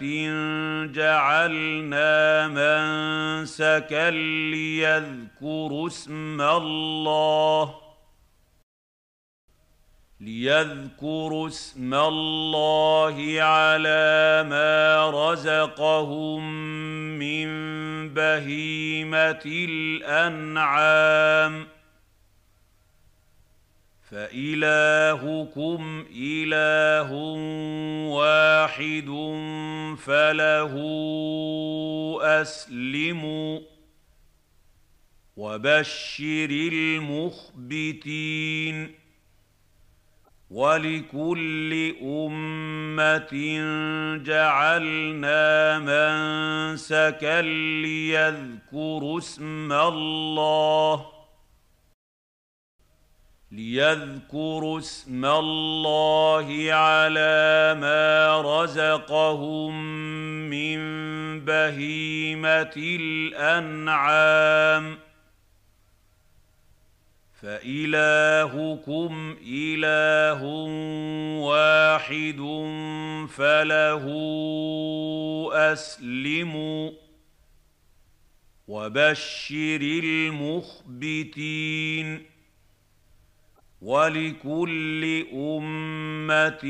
[0.93, 4.11] جعلنا منسكا
[4.51, 7.88] ليذكروا اسم الله
[10.21, 16.43] ليذكروا اسم الله على ما رزقهم
[17.19, 17.49] من
[18.15, 20.87] بهيمه الانعام
[24.11, 27.13] فالهكم اله
[28.11, 29.09] واحد
[29.99, 30.75] فله
[32.23, 33.61] اسلموا
[35.37, 38.19] وبشر المخبتين
[40.51, 43.33] ولكل أمة
[44.25, 47.43] جعلنا منسكا
[47.83, 51.07] ليذكروا اسم الله.
[53.53, 59.75] ليذكروا اسم الله على ما رزقهم
[60.51, 60.79] من
[61.45, 62.73] بهيمة
[63.37, 63.89] الأنعام.
[67.43, 70.43] فإلهكم إله
[71.41, 72.37] واحد
[73.29, 74.05] فله
[75.53, 76.91] اسلموا
[78.69, 81.59] وبشر المخبتين
[83.83, 86.65] ولكل أمة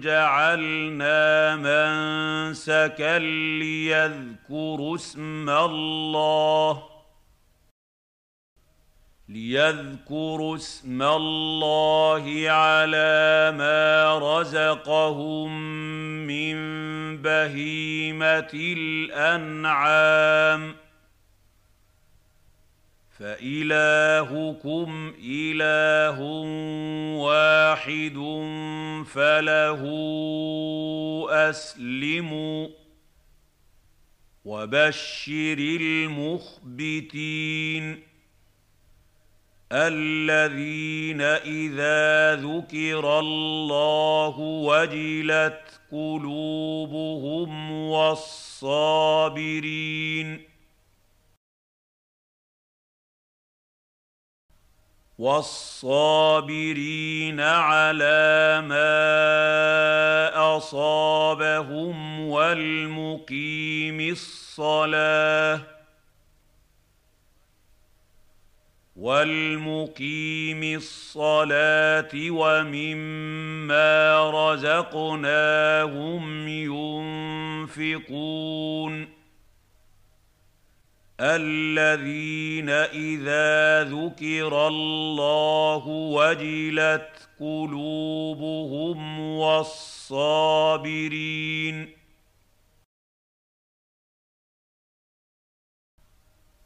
[0.00, 6.93] جعلنا منسكا ليذكروا اسم الله
[9.34, 15.50] ليذكروا اسم الله على ما رزقهم
[16.26, 16.56] من
[17.22, 20.74] بهيمة الأنعام.
[23.18, 26.20] فإلهكم إله
[27.18, 28.18] واحد
[29.06, 29.82] فله
[31.30, 32.68] أسلموا
[34.44, 37.34] وبشر المخبتين.
[39.72, 45.60] الذين إذا ذكر الله وجلت
[45.92, 49.34] قلوبهم والصابرين
[55.18, 56.60] والصابرين
[57.40, 58.96] على ما
[60.56, 65.73] أصابهم والمقيم الصلاة
[69.04, 73.90] والمقيم الصلاه ومما
[74.54, 76.22] رزقناهم
[77.68, 79.08] ينفقون
[81.20, 90.84] الذين اذا ذكر الله وجلت قلوبهم والصابرين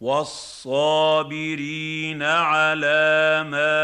[0.01, 1.83] والصابرين
[2.23, 3.79] على ما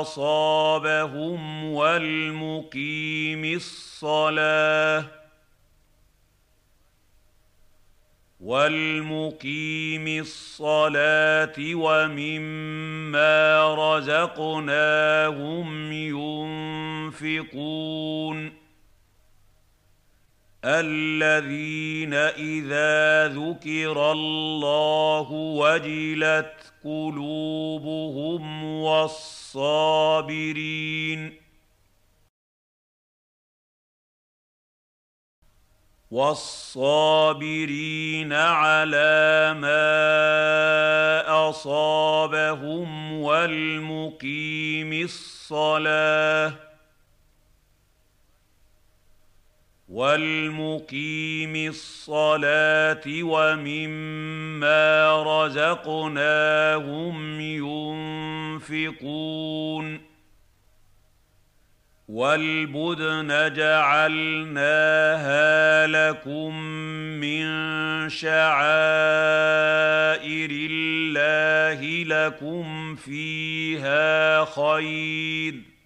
[0.00, 5.04] أصابهم والمقيم الصلاة
[8.40, 13.34] والمقيم الصلاة ومما
[13.98, 15.68] رزقناهم
[17.12, 18.59] ينفقون
[20.64, 30.20] الذين إذا ذكر الله وجلت قلوبهم والصابرين
[36.10, 37.52] والصابرين
[38.32, 39.90] على ما
[41.48, 46.69] أصابهم والمقيم الصلاة
[49.90, 54.82] والمقيم الصلاه ومما
[55.46, 57.40] رزقناهم
[58.60, 60.00] ينفقون
[62.08, 64.76] والبدن جعلناها
[65.86, 66.60] لكم
[67.20, 67.44] من
[68.08, 68.50] شعائر
[70.50, 75.79] الله لكم فيها خير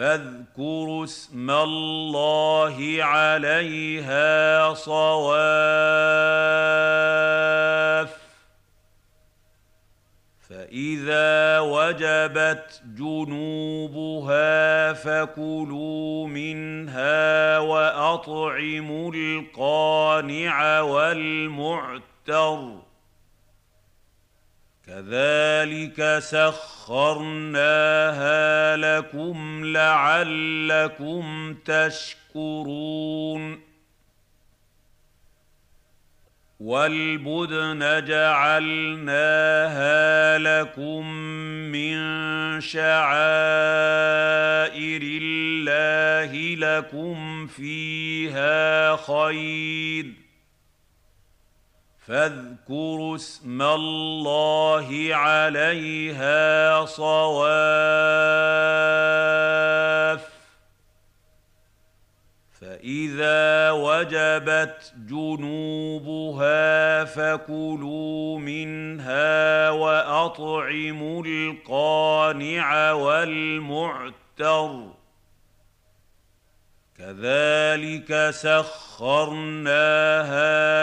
[0.00, 5.30] فاذكروا اسم الله عليها صواف.
[10.48, 22.89] فإذا وجبت جنوبها فكلوا منها وأطعموا القانع والمعتر.
[24.90, 27.56] كذلك سخرناها
[28.76, 33.60] لكم لعلكم تشكرون.
[36.60, 39.18] والبدن جعلناها
[40.38, 41.06] لكم
[41.72, 41.96] من
[42.60, 43.10] شعائر
[45.02, 50.29] الله لكم فيها خير.
[52.06, 57.50] فاذكروا اسم الله عليها صواف.
[62.60, 74.99] فإذا وجبت جنوبها فكلوا منها وأطعموا القانع والمعتر.
[77.00, 79.68] كذلك سخرناها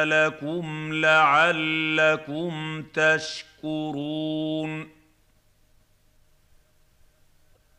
[0.06, 4.90] لكم لعلكم تشكرون.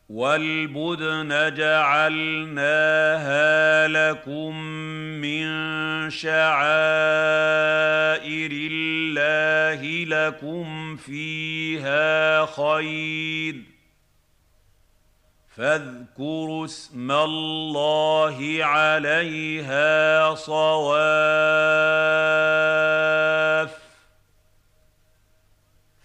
[0.08, 2.68] والبدن جعلناها
[3.88, 4.56] لكم
[5.20, 5.46] من
[6.10, 6.58] شعائر
[8.52, 13.77] الله لكم فيها خير.
[15.58, 20.98] فاذكروا اسم الله عليها صواف.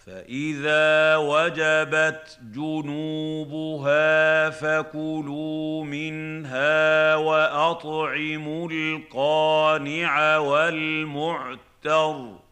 [0.06, 12.43] فإذا وجبت جنوبها فكلوا منها وأطعموا القانع والمعتر.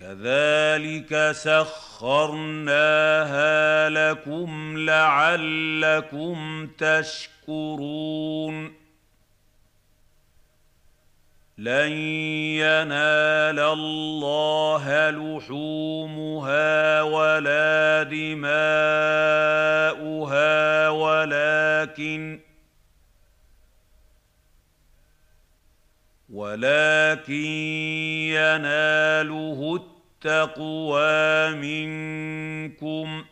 [0.00, 2.78] كذلك سخرناها
[3.88, 8.80] لكم لعلكم تشكرون.
[11.60, 11.92] لن
[12.56, 18.48] ينال الله لحومها ولا دماؤها
[20.88, 22.40] ولكن
[26.30, 27.44] ولكن
[28.30, 33.24] يناله التقوى منكم.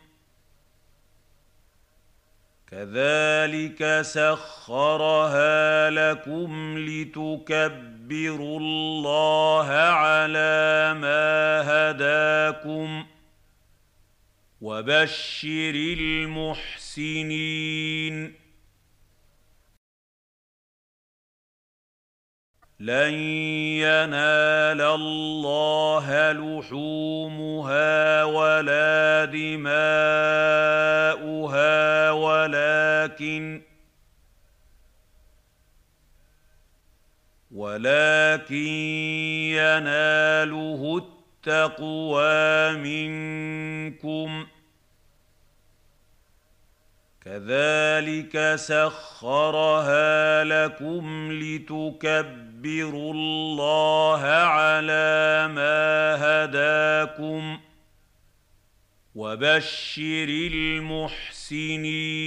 [2.70, 13.06] كذلك سخرها لكم لتكبروا الله على ما هداكم
[14.60, 15.74] وبشر
[16.88, 18.47] المحسنين.
[22.80, 23.14] لن
[23.82, 29.70] ينال الله لحومها ولا دماؤها
[32.10, 33.62] ولكن
[37.50, 38.54] ولكن
[39.58, 41.02] يناله
[41.46, 44.58] التقوى منكم ۖ
[47.28, 57.60] كذلك سخرها لكم لتكبروا الله على ما هداكم
[59.14, 60.28] وبشر
[61.48, 62.18] المحسنين.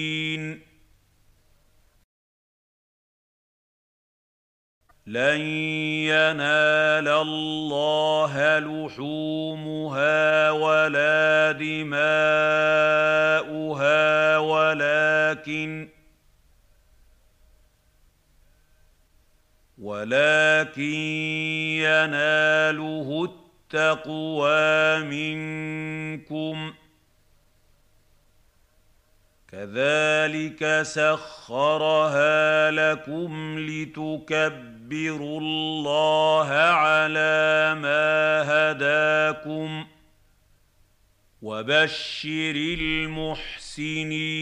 [5.07, 5.41] لن
[6.07, 11.97] ينال الله لحومها ولا دماؤها
[14.37, 15.89] ولكن
[19.81, 20.93] ولكن
[21.81, 26.81] يناله التقوى منكم ۖ.
[29.51, 39.87] كذلك سخرها لكم لتكبروا الله على ما هداكم
[41.41, 42.55] وبشر
[43.69, 44.35] المحسنين.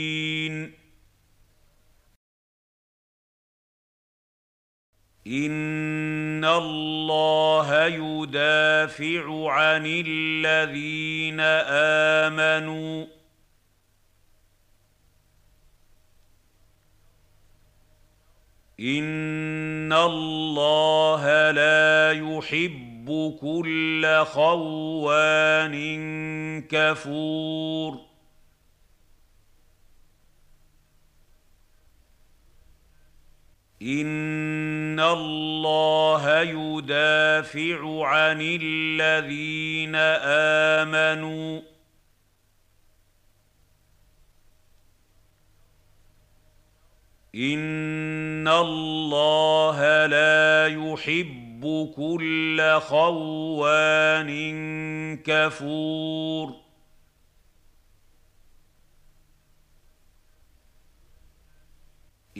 [5.30, 11.40] ان الله يدافع عن الذين
[12.20, 13.06] امنوا
[18.80, 25.76] ان الله لا يحب كل خوان
[26.70, 28.09] كفور
[33.82, 39.96] ان الله يدافع عن الذين
[40.76, 41.62] امنوا
[47.36, 54.30] ان الله لا يحب كل خوان
[55.26, 56.69] كفور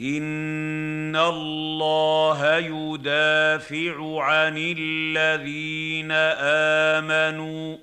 [0.00, 6.12] ان الله يدافع عن الذين
[6.92, 7.76] امنوا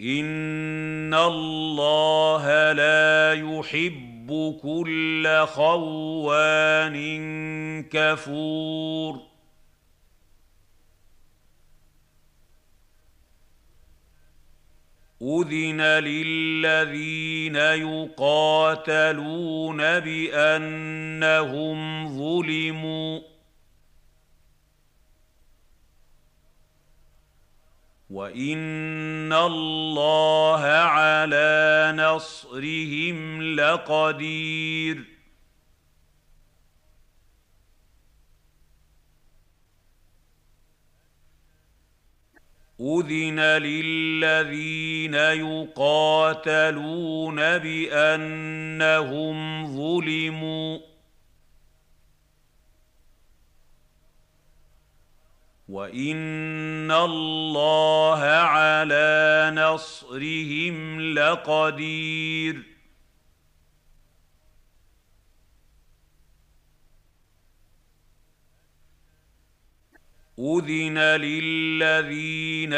[0.00, 6.96] ان الله لا يحب كل خوان
[7.90, 9.29] كفور
[15.22, 17.56] اذن للذين
[18.16, 19.20] يقاتلون
[20.00, 21.78] بانهم
[22.18, 23.20] ظلموا
[28.10, 35.09] وان الله على نصرهم لقدير
[42.80, 45.14] اذن للذين
[45.84, 49.36] يقاتلون بانهم
[49.76, 50.78] ظلموا
[55.68, 62.69] وان الله على نصرهم لقدير
[70.40, 72.72] اذن للذين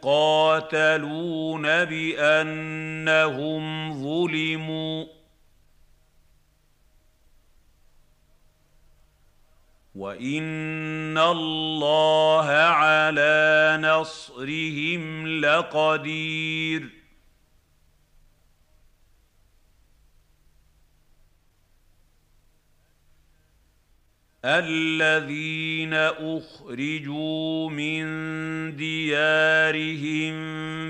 [0.00, 3.62] يقاتلون بانهم
[4.02, 5.04] ظلموا
[9.94, 16.97] وان الله على نصرهم لقدير
[24.44, 28.04] الذين أخرجوا من
[28.76, 30.34] ديارهم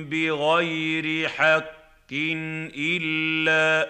[0.05, 3.89] بغير حق إلا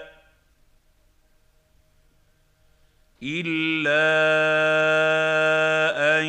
[3.22, 4.08] إلا
[6.20, 6.26] أن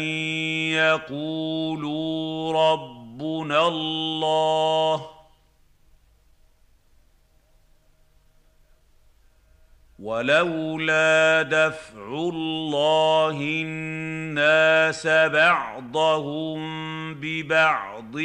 [0.74, 5.19] يقولوا ربنا الله
[10.02, 16.60] ولولا دفع الله الناس بعضهم
[17.16, 18.18] ببعض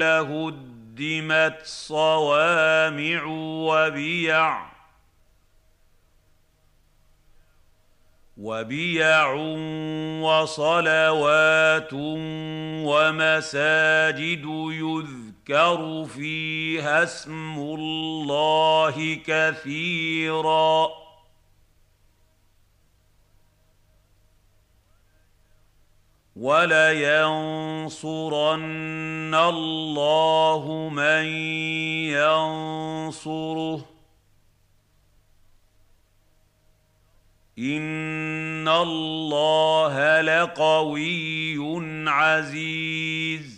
[0.00, 3.24] لهدمت صوامع
[3.66, 4.72] وبيع
[8.36, 9.32] وبيع
[10.22, 11.90] وصلوات
[12.82, 21.01] ومساجد يذكر فيها اسم الله كثيرا
[26.42, 27.94] ولينصرن
[29.34, 31.24] الله من
[32.18, 33.84] ينصره.
[37.58, 41.58] إن الله لقوي
[42.08, 43.51] عزيز.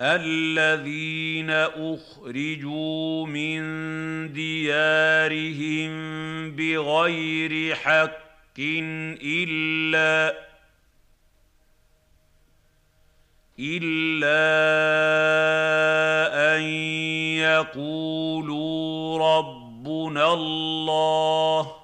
[0.00, 3.60] الذين أخرجوا من
[4.32, 5.90] ديارهم
[6.56, 8.20] بغير حق
[8.58, 10.36] إلا
[13.58, 14.40] إلا
[16.56, 16.62] أن
[17.44, 21.79] يقولوا ربنا الله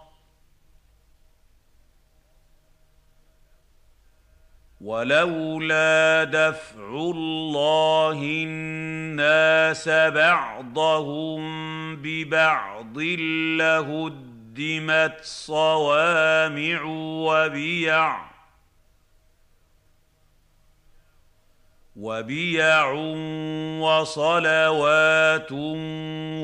[4.86, 11.42] ولولا دفع الله الناس بعضهم
[11.96, 12.98] ببعض
[13.58, 16.82] لهدمت صوامع
[17.26, 18.16] وبيع
[21.96, 22.92] وبيع
[23.80, 25.48] وصلوات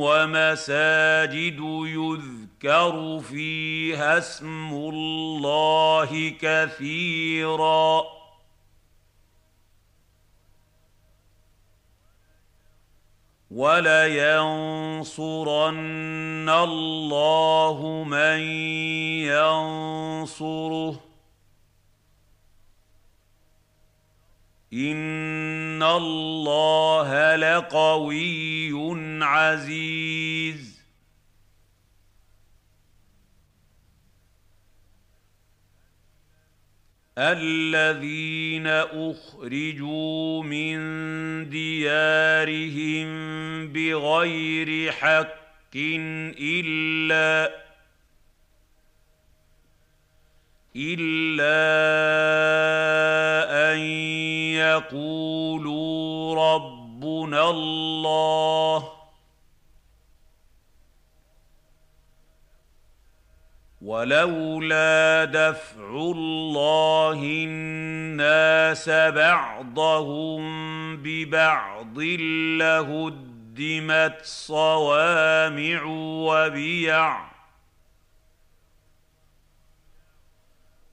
[0.02, 8.21] ومساجد يذكر فيها اسم الله كثيرا
[13.52, 15.28] ولينصرن
[16.48, 18.40] الله من
[19.28, 21.00] ينصره.
[24.72, 28.72] إن الله لقوي
[29.24, 30.71] عزيز.
[37.32, 40.78] الذين أخرجوا من
[41.48, 43.08] ديارهم
[43.72, 47.54] بغير حق إلا
[50.76, 51.62] إلا
[53.72, 53.78] أن
[54.56, 59.01] يقولوا ربنا الله
[63.82, 70.42] ولولا دفع الله الناس بعضهم
[70.96, 71.98] ببعض
[72.58, 75.82] لهدمت صوامع
[76.26, 77.32] وبيع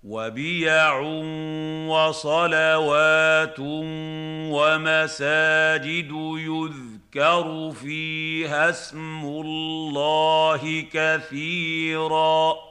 [0.03, 0.99] وبيع
[1.89, 3.59] وصلوات
[4.49, 12.68] ومساجد يذكر فيها اسم الله كثيرا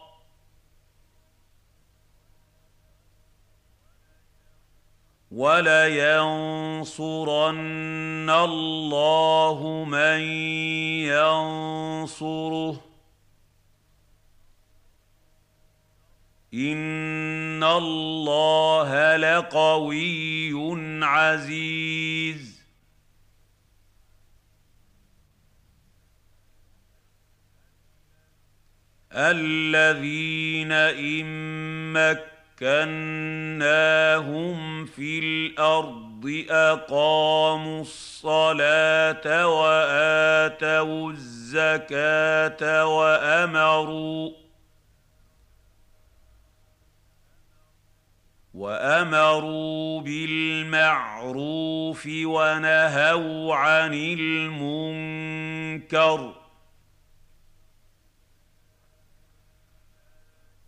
[5.31, 7.11] ولينصرن
[8.31, 10.21] الله من
[11.05, 12.85] ينصره.
[16.55, 20.55] إن الله لقوي
[21.05, 22.59] عزيز.
[29.13, 34.49] الذين إن مكناهم
[34.87, 44.31] في الأرض أقاموا الصلاة وآتوا الزكاة وأمروا
[48.55, 51.29] وأمروا بالمعروف
[52.07, 55.59] ونهوا عن المنكر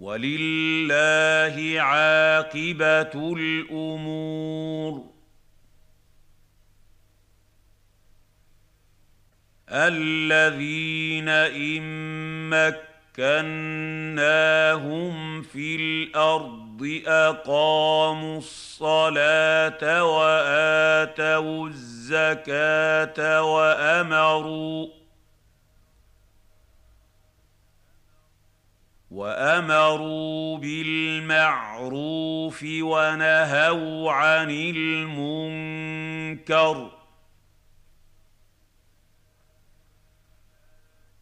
[0.00, 5.10] ولله عاقبة الأمور.
[9.70, 11.82] الذين إن
[13.18, 24.99] مكناهم في الأرض أقاموا الصلاة وآتوا الزكاة وأمروا
[29.20, 34.50] وأمروا بالمعروف ونهوا عن
[35.96, 36.90] المنكر.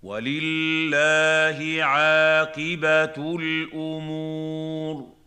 [0.03, 5.19] ولله عاقبة الأمور.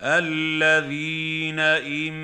[0.00, 2.16] الذين إن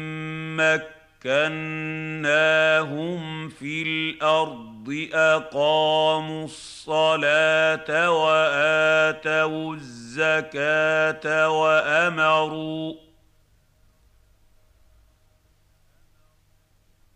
[1.24, 4.72] مكناهم في الأرض
[5.14, 12.94] أقاموا الصلاة وآتوا الزكاة وأمروا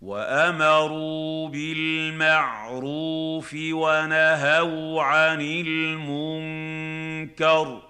[0.02, 7.82] وأمروا بالمعروف ونهوا عن المنكر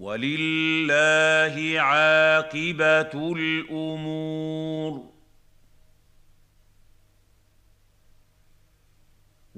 [0.00, 5.09] ولله عاقبة الأمور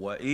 [0.02, 0.28] وان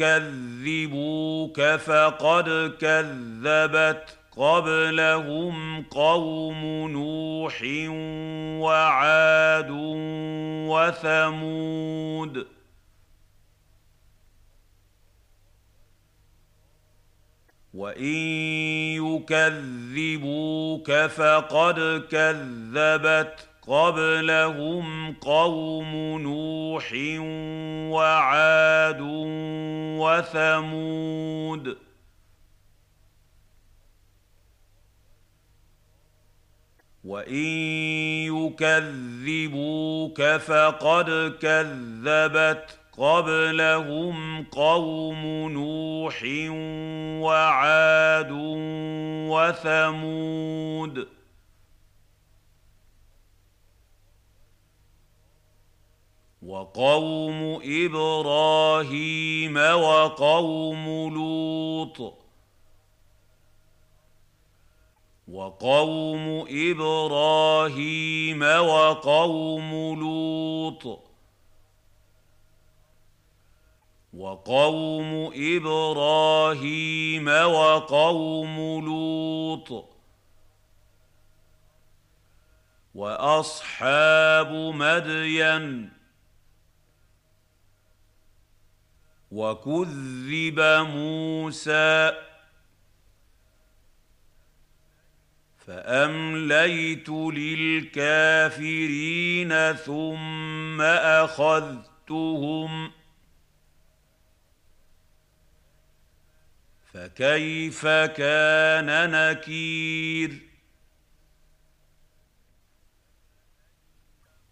[0.00, 7.62] يكذبوك فقد كذبت قبلهم قوم نوح
[8.64, 9.70] وعاد
[10.70, 12.46] وثمود
[17.74, 18.04] وان
[19.28, 26.92] يكذبوك فقد كذبت قبلهم قوم نوح
[27.92, 29.00] وعاد
[30.00, 31.78] وثمود.
[37.04, 37.34] وان
[38.58, 46.22] يكذبوك فقد كذبت قبلهم قوم نوح
[47.22, 48.30] وعاد
[49.30, 51.17] وثمود.
[56.48, 62.14] وقوم إبراهيم وقوم لوط.
[65.28, 71.00] وقوم إبراهيم وقوم لوط.
[74.16, 79.84] وقوم إبراهيم وقوم لوط.
[82.94, 85.97] وأصحاب مدين
[89.30, 92.12] وكذب موسى
[95.66, 98.72] فأمليت للكافرين
[99.72, 100.80] ثم
[101.20, 102.92] أخذتهم
[106.92, 110.48] فكيف كان نكير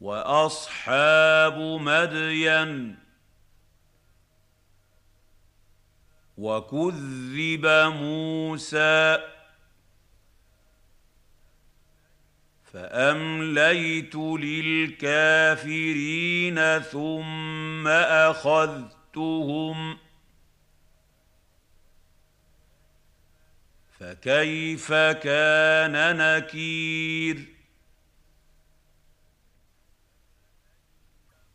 [0.01, 3.06] وأصحاب مدين
[6.37, 9.19] وكذب موسى
[12.65, 14.15] فأمليت
[14.45, 15.79] للكافرين
[16.79, 17.89] ثم
[18.29, 19.99] أخذتهم
[23.99, 27.45] فكيف كان نكير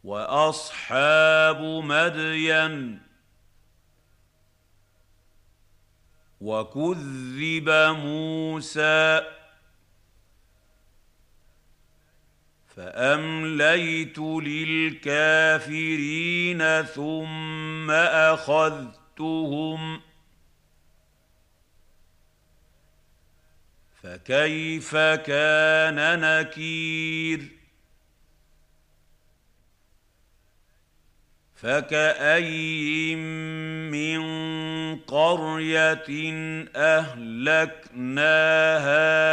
[0.04, 3.11] وأصحاب مدين
[6.42, 7.70] وكذب
[8.00, 9.22] موسى
[12.76, 14.20] فأمليت
[15.00, 16.02] للكافرين
[16.82, 17.92] ثم
[18.32, 20.02] أخذتهم
[24.04, 27.61] فكيف كان نكير
[31.62, 33.20] فكاين
[33.92, 34.22] من
[35.00, 36.34] قريه
[36.76, 38.22] اهلكناها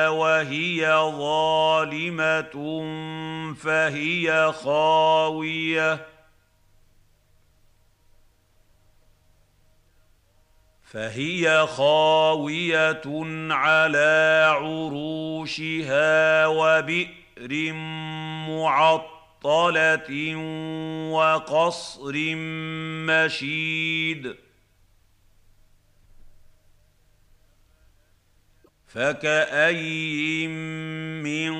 [0.08, 0.86] وهي
[1.18, 2.84] ظالمه
[3.54, 6.06] فهي خاويه
[10.82, 13.02] فهي خاويه
[13.50, 17.72] على عروشها وبئر
[19.44, 20.36] معطله
[21.12, 22.12] وقصر
[23.06, 24.36] مشيد
[28.86, 30.50] فكاين
[31.22, 31.52] من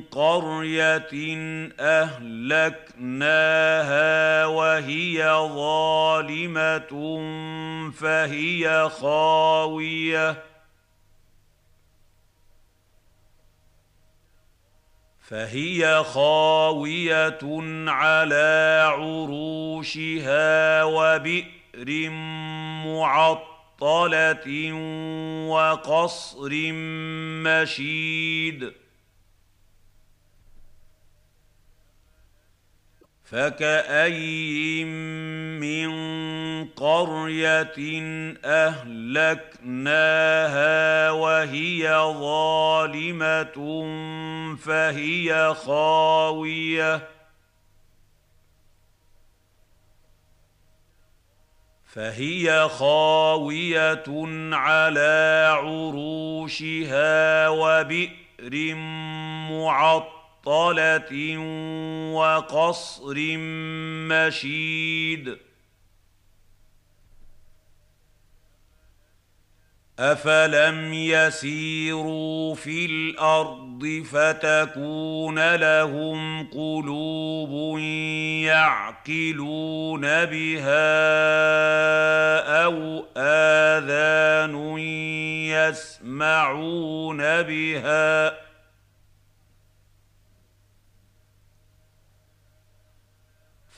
[0.00, 1.36] قريه
[1.80, 3.26] اهلكناها
[4.46, 5.24] وهي
[5.54, 7.20] ظالمه
[7.90, 10.49] فهي خاويه
[15.30, 17.38] فهي خاوية
[17.88, 22.10] على عروشها وبئر
[22.84, 23.50] معطل
[23.80, 24.72] معطلة
[25.48, 26.50] وقصر
[27.44, 28.72] مشيد.
[33.30, 34.88] فكاين
[35.60, 35.90] من
[36.68, 38.02] قريه
[38.44, 39.90] اهلكناها
[41.10, 41.88] وهي
[42.20, 43.86] ظالمه
[44.56, 47.08] فهي خاويه
[51.84, 54.04] فهي خاويه
[54.52, 58.74] على عروشها وبئر
[60.46, 61.38] معطله
[62.14, 63.14] وقصر
[64.08, 65.36] مشيد
[69.98, 77.78] افلم يسيروا في الأرض فتكون لهم قلوب
[78.44, 80.90] يعقلون بها
[82.64, 84.78] أو اذان
[85.68, 88.49] يسمعون بها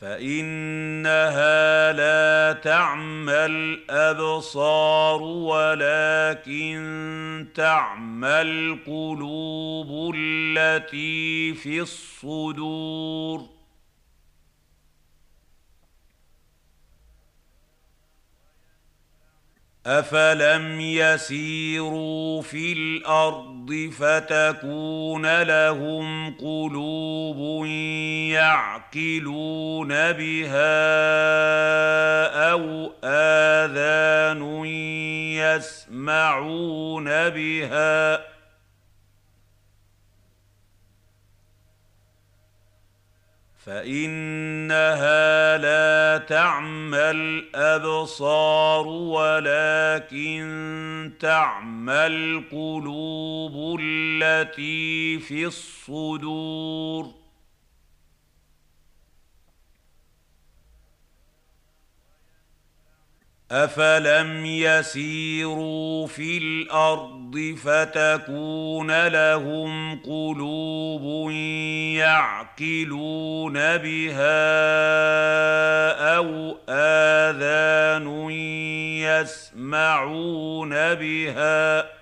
[0.02, 6.76] فإنها لا تعمى الابصار ولكن
[7.54, 13.40] تعمى القلوب التي في الصدور
[19.86, 27.66] افلم يسيروا في الأرض فتكون لهم قلوب
[28.30, 30.72] يعقلون بها
[32.50, 34.64] أو اذان
[35.34, 38.20] يسمعون بها
[43.64, 50.42] فانها لا تعمى الابصار ولكن
[51.20, 57.21] تعمى القلوب التي في الصدور
[63.52, 71.30] افلم يسيروا في الأرض فتكون لهم قلوب
[71.96, 74.42] يعقلون بها
[76.16, 78.30] أو اذان
[79.00, 82.01] يسمعون بها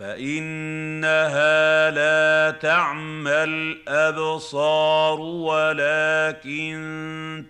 [0.00, 6.74] فإنها لا تعمى الابصار ولكن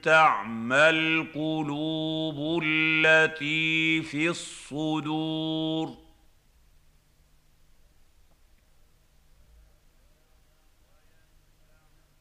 [0.02, 5.96] تعمى القلوب التي في الصدور.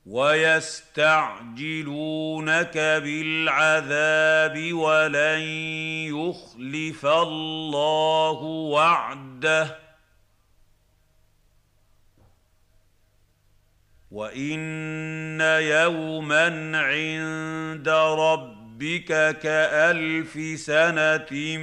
[0.06, 1.18] ويستعجلونك
[2.78, 5.42] بالعذاب ولن
[6.10, 9.89] يخلف الله وعده.
[14.12, 21.58] وان يوما عند ربك كالف سنه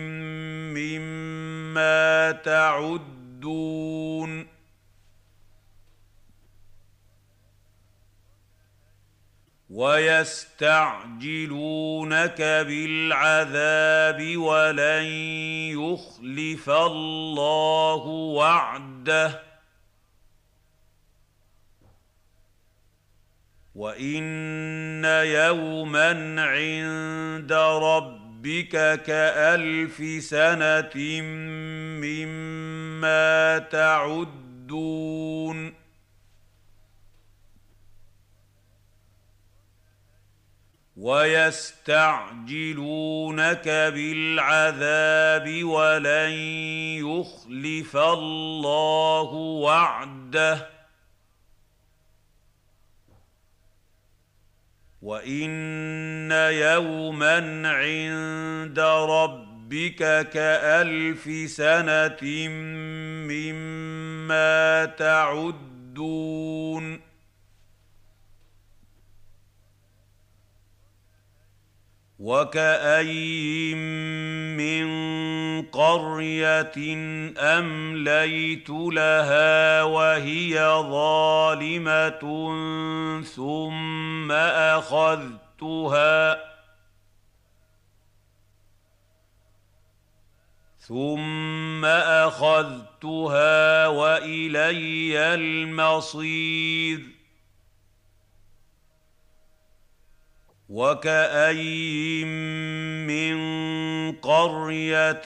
[0.75, 3.77] مما تعدون
[9.71, 11.07] ويستعجلونك
[12.43, 15.05] بالعذاب ولن
[15.73, 19.46] يخلف الله وعده
[23.77, 26.11] وان يوما
[26.43, 31.21] عند ربك كالف سنه
[32.01, 34.57] مما تعدون
[40.97, 42.39] ويستعجلونك
[43.69, 46.31] بالعذاب ولن
[47.05, 50.76] يخلف الله وعده
[55.03, 62.49] وان يوما عند ربك كالف سنه
[63.29, 66.37] مما تعدون
[72.27, 73.79] وكاين
[74.57, 74.87] من
[75.63, 76.75] قريه
[77.39, 80.55] امليت لها وهي
[80.91, 82.21] ظالمه
[83.23, 84.33] ثم
[84.73, 86.37] اخذتها
[90.79, 97.16] ثم اخذتها والي المصير
[100.69, 102.27] وكاين
[103.07, 103.37] من
[104.13, 105.23] قريه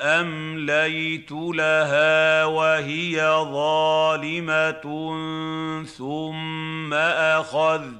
[0.00, 3.20] امليت لها وهي
[3.52, 4.82] ظالمه
[5.84, 7.98] ثم اخذتها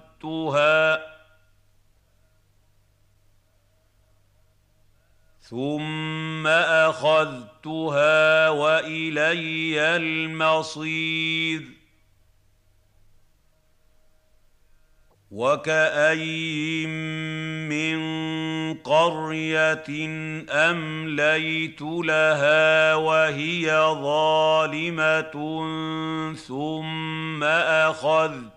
[5.41, 11.78] ثم اخذتها والي المصير
[15.31, 16.89] وكاين
[17.69, 17.99] من
[18.75, 19.85] قريه
[20.51, 23.71] امليت لها وهي
[24.03, 25.33] ظالمه
[26.35, 28.49] ثم اخذتها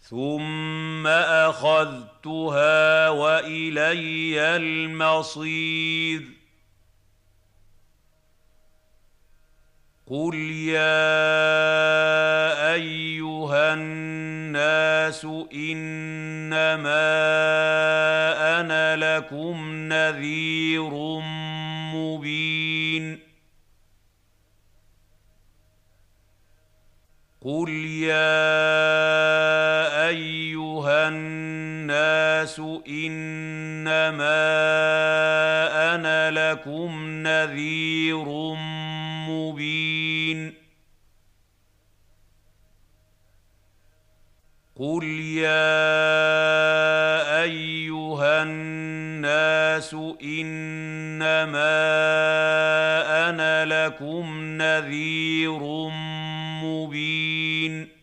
[0.00, 6.37] ثم اخذتها والي المصير
[10.10, 11.08] قل يا
[12.74, 15.24] ايها الناس
[15.54, 17.08] انما
[18.60, 20.90] أنا لكم نذير
[21.94, 23.27] مبين
[27.48, 27.70] قل
[28.04, 28.48] يا
[30.08, 34.44] ايها الناس انما
[35.94, 38.54] أنا لكم نذير
[39.28, 40.57] مبين
[44.78, 45.82] قل يا
[47.42, 51.78] ايها الناس انما
[53.30, 55.88] أنا لكم نذير
[56.62, 57.97] مبين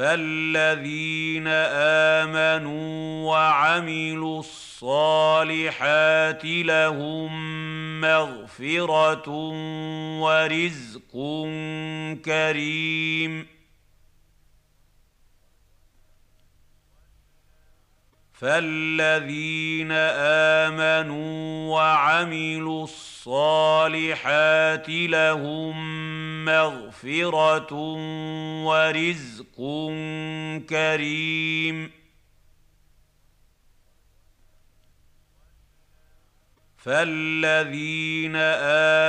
[0.00, 1.46] فالذين
[2.24, 7.30] امنوا وعملوا الصالحات لهم
[8.00, 9.28] مغفره
[10.20, 11.12] ورزق
[12.24, 13.46] كريم
[18.40, 19.92] فالذين
[20.72, 25.74] امنوا وعملوا الصالحات لهم
[26.44, 27.72] مغفره
[28.64, 29.56] ورزق
[30.70, 31.90] كريم
[36.82, 38.36] فالذين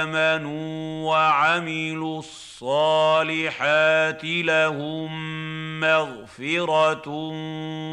[0.08, 5.10] امنوا وعملوا الصالحات لهم
[5.80, 7.08] مغفره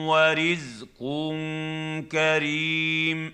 [0.07, 0.99] ورزق
[2.13, 3.33] كريم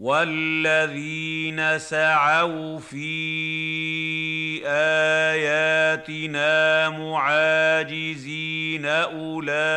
[0.00, 6.48] والذين سعوا في اياتنا
[6.88, 9.68] معاجزين اولئك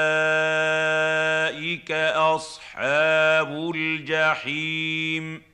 [2.16, 5.53] اصحاب الجحيم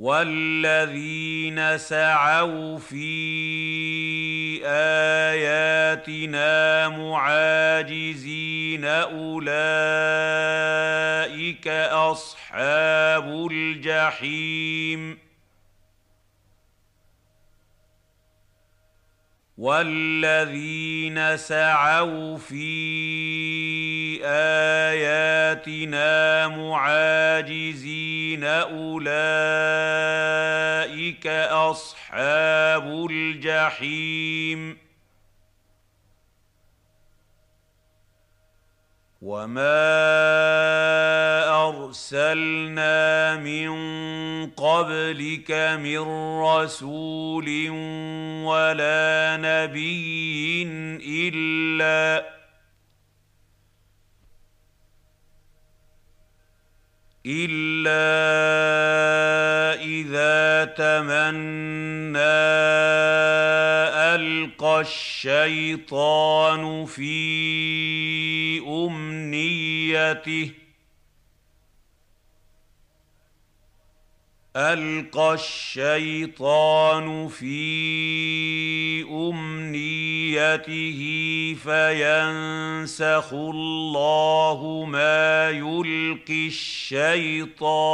[0.00, 6.48] والذين سعوا في اياتنا
[6.88, 9.68] معاجزين اولئك
[11.92, 15.18] اصحاب الجحيم
[19.58, 25.28] والذين سعوا في اياتنا
[26.48, 28.09] معاجزين
[28.44, 29.26] أولئك
[31.50, 34.90] أصحاب الجحيم.
[39.22, 39.90] وما
[41.68, 43.70] ارسلنا من
[44.50, 45.50] قبلك
[45.80, 45.98] من
[46.40, 47.70] رسول
[48.44, 50.62] ولا نبي
[51.28, 52.39] الا
[57.30, 58.10] إلا
[59.84, 62.18] إذا تمنى
[64.14, 70.50] ألقى الشيطان في أمنيته
[74.56, 81.00] ألقى الشيطان في أمنيته
[81.62, 87.90] فينسخ الله ما يلقي الشيطان.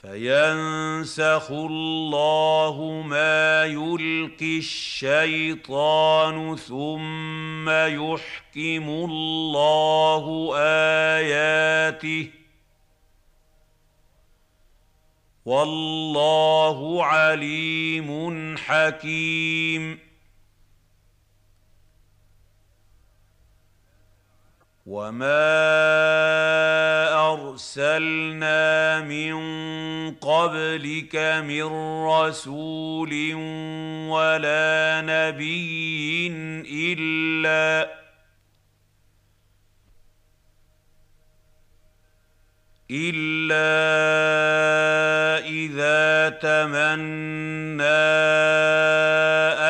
[0.00, 12.30] فينسخ الله ما يلقي الشيطان ثم يحكم الله اياته
[15.44, 20.09] والله عليم حكيم
[24.90, 25.46] وما
[27.32, 29.34] ارسلنا من
[30.14, 31.62] قبلك من
[32.06, 33.34] رسول
[34.10, 36.26] ولا نبي
[36.98, 37.99] الا
[42.90, 43.70] إلا
[45.48, 47.82] إذا تمنى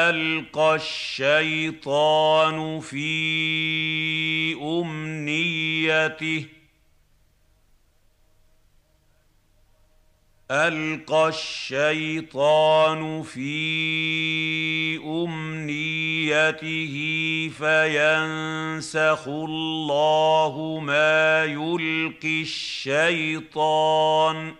[0.08, 6.44] ألقى الشيطان في أمنيته
[10.50, 16.94] ألقى الشيطان في أمنيته
[17.58, 24.54] فينسخ الله ما يلقي الشيطان.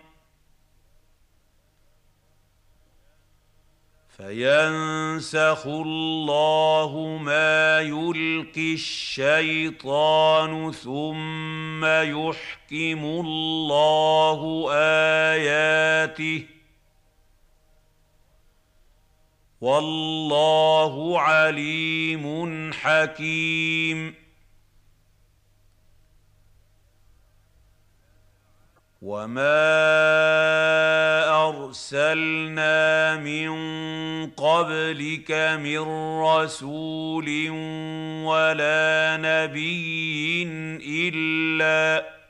[4.21, 14.69] فينسخ الله ما يلقي الشيطان ثم يحكم الله
[15.33, 16.45] آياته.
[19.61, 24.15] والله عليم حكيم.
[29.01, 29.65] وما
[31.49, 33.49] ارسلنا من
[34.29, 35.81] قبلك من
[36.21, 37.49] رسول
[38.25, 40.43] ولا نبي
[40.85, 42.20] الا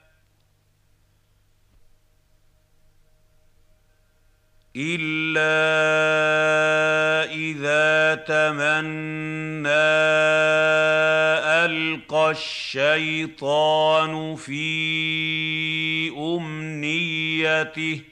[4.76, 5.52] إلا
[7.34, 9.68] إذا تمنى
[11.65, 18.11] ألقى الشيطان في أمنيته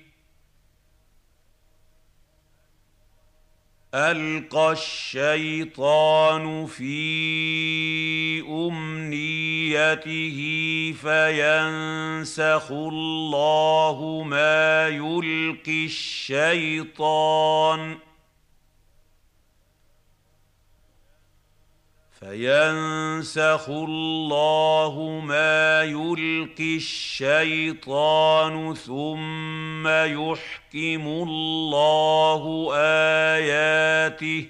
[3.94, 10.40] ألقى الشيطان في أمنيته
[11.02, 17.30] فينسخ الله ما يلقي الشيطان.
[22.20, 34.48] فينسخ الله ما يلقي الشيطان ثم يحكم الله اياته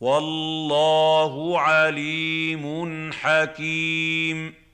[0.00, 4.65] والله عليم حكيم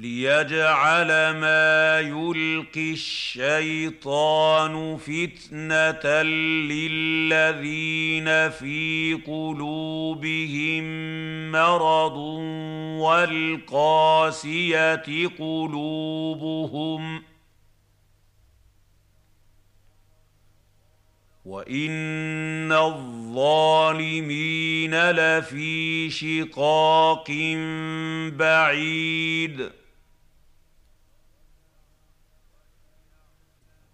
[0.00, 6.22] ليجعل ما يلقي الشيطان فتنة
[6.72, 10.84] للذين في قلوبهم
[11.52, 12.16] مرض
[13.02, 15.02] والقاسية
[15.38, 17.22] قلوبهم
[21.44, 24.30] وإن الظالمين
[25.10, 27.30] لفي شقاق
[28.36, 29.70] بعيد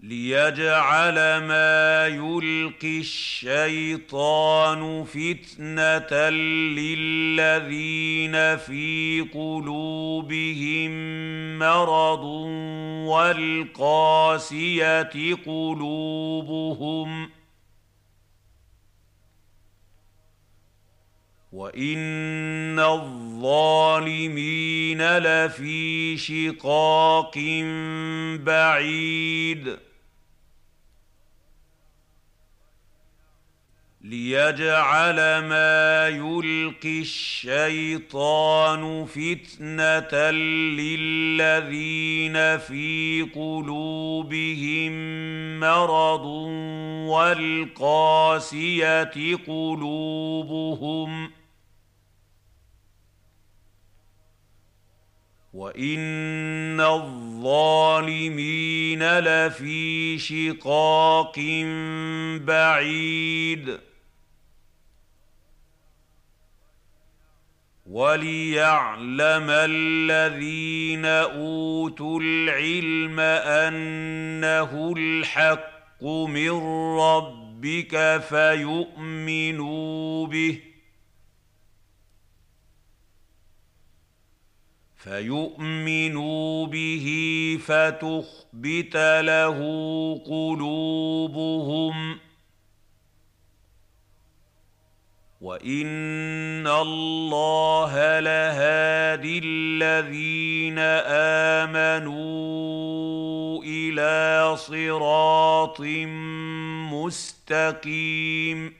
[0.08, 1.14] ليجعل
[1.46, 6.30] ما يلقي الشيطان فتنة
[6.78, 10.90] للذين في قلوبهم
[11.58, 12.24] مرض
[13.08, 15.10] والقاسية
[15.46, 17.30] قلوبهم
[21.52, 24.58] وإن الظالمين
[25.18, 27.38] لفي شقاق
[28.44, 29.76] بعيد
[34.04, 35.16] ليجعل
[35.48, 40.30] ما يلقي الشيطان فتنه
[40.80, 44.92] للذين في قلوبهم
[45.60, 46.24] مرض
[47.08, 49.12] والقاسيه
[49.46, 51.30] قلوبهم
[55.54, 58.38] وان الظالمين
[59.18, 61.38] لفي شقاق
[62.44, 63.78] بعيد
[67.94, 76.50] وليعلم الذين أوتوا العلم أنه الحق من
[76.98, 80.60] ربك فيؤمنوا به
[84.96, 87.06] فيؤمنوا به
[87.66, 89.58] فتخبت له
[90.26, 91.94] قلوبهم
[95.44, 100.78] وان الله لهادي الذين
[101.68, 102.44] امنوا
[103.64, 105.80] إلى صراط
[106.92, 108.74] مستقيم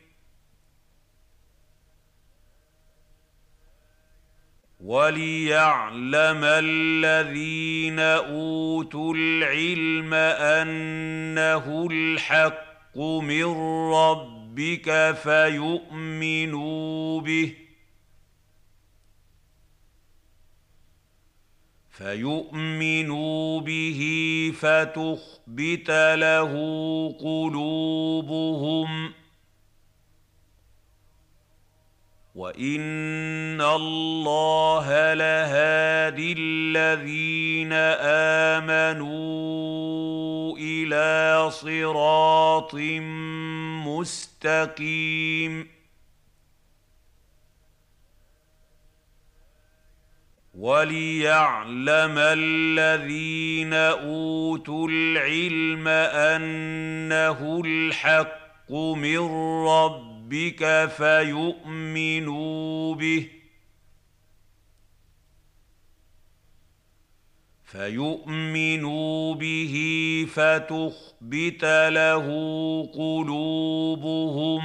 [4.81, 13.45] وليعلم الذين اوتوا العلم انه الحق من
[14.55, 17.55] ربك فيؤمنوا به
[21.91, 24.01] فيؤمنوا به
[24.61, 26.53] فتخبت له
[27.21, 29.13] قلوبهم ۖ
[32.35, 37.73] وان الله لهادي الذين
[38.63, 39.45] امنوا
[40.59, 42.75] إلى صراط
[43.87, 45.69] مستقيم
[50.55, 59.19] وليعلم الذين اوتوا العلم انه الحق من
[59.67, 63.29] ربهم ربك فيؤمنوا به
[67.65, 69.75] فيؤمنوا به
[70.29, 72.27] فتخبت له
[72.95, 74.65] قلوبهم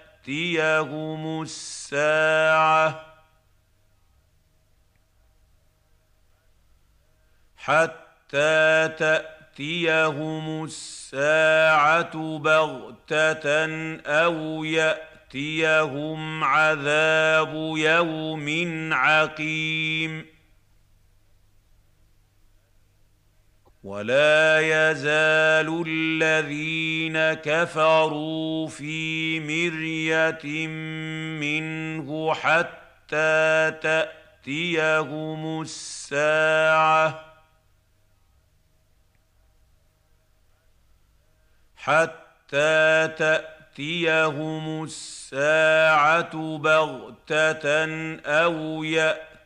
[0.25, 3.05] تاتيهم الساعة
[7.57, 18.49] حتى تأتيهم الساعة بغتة أو يأتيهم عذاب يوم
[18.93, 20.25] عقيم
[23.83, 30.67] ولا يزال الذين كفروا في مرية
[31.41, 37.25] منه حتى تأتيهم الساعة
[41.75, 47.85] حتى تأتيهم الساعة بغتة
[48.25, 48.83] أو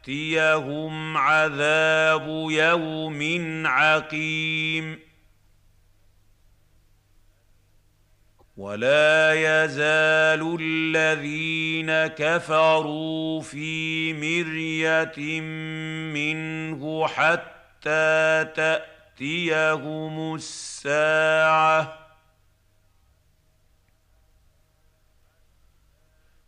[0.07, 3.21] يأتيهم عذاب يوم
[3.67, 4.99] عقيم.
[8.57, 15.41] ولا يزال الذين كفروا في مرية
[16.13, 21.99] منه حتى تأتيهم الساعة.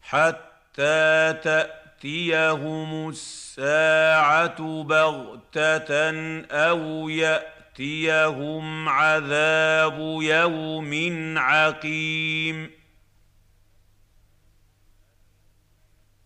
[0.01, 1.86] حتى تأتيهم
[3.09, 6.09] الساعة بغتة
[6.51, 10.93] أو يأتيهم عذاب يوم
[11.37, 12.77] عقيم.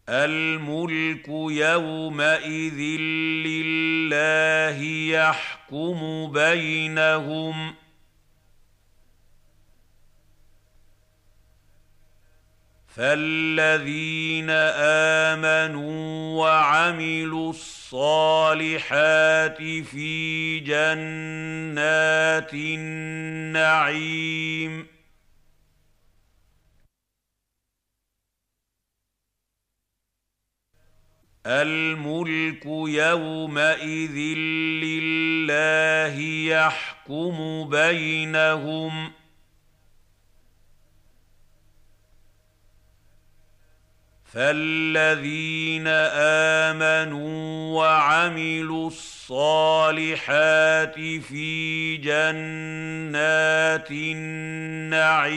[0.10, 2.80] الملك يومئذ
[3.48, 4.82] لله
[5.18, 7.81] يحكم بينهم
[13.02, 14.50] فالذين
[15.30, 24.02] امنوا وعملوا الصالحات في جنات النعيم
[31.46, 34.18] الملك يومئذ
[34.86, 36.20] لله
[36.50, 39.21] يحكم بينهم
[44.34, 45.88] فالذين
[46.68, 55.32] امنوا وعملوا الصالحات في جنات النعيم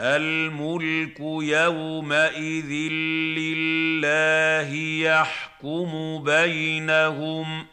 [0.00, 2.72] الملك يومئذ
[3.38, 4.74] لله
[5.08, 7.66] يحكم بينهم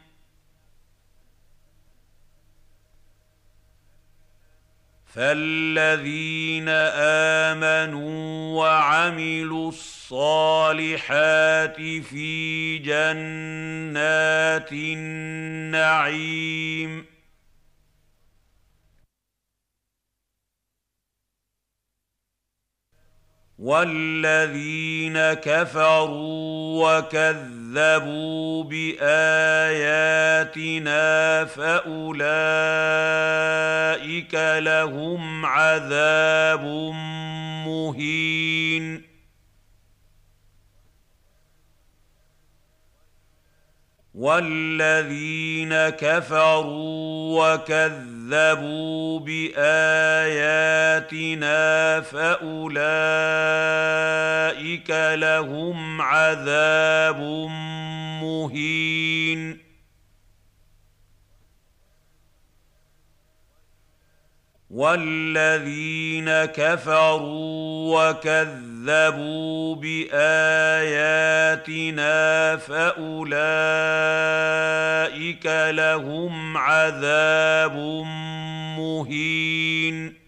[5.16, 6.70] فالذين
[7.50, 16.26] امنوا وعملوا الصالحات في جنات النعيم
[23.60, 27.65] والذين كفروا وكذبوا
[28.64, 29.45] باياتنا
[31.45, 32.35] فاولئك
[34.60, 36.64] لهم عذاب
[37.65, 39.03] مهين
[44.15, 48.15] والذين كفروا وكذبوا
[49.19, 50.31] باياتنا
[52.02, 52.89] فاولئك
[54.89, 57.19] لهم عذاب
[58.22, 59.65] مهين
[64.76, 71.35] والذين كفروا وكذبوا باياتنا
[72.57, 73.06] فاولئك
[75.72, 77.76] لهم عذاب
[78.77, 80.24] مهين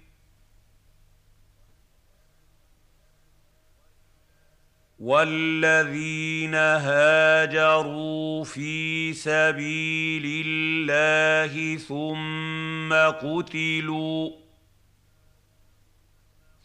[5.08, 14.32] والذين هاجروا في سبيل الله ثم قتلوا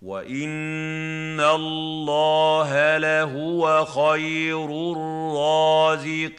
[0.05, 6.35] وان الله لهو خير الرازقين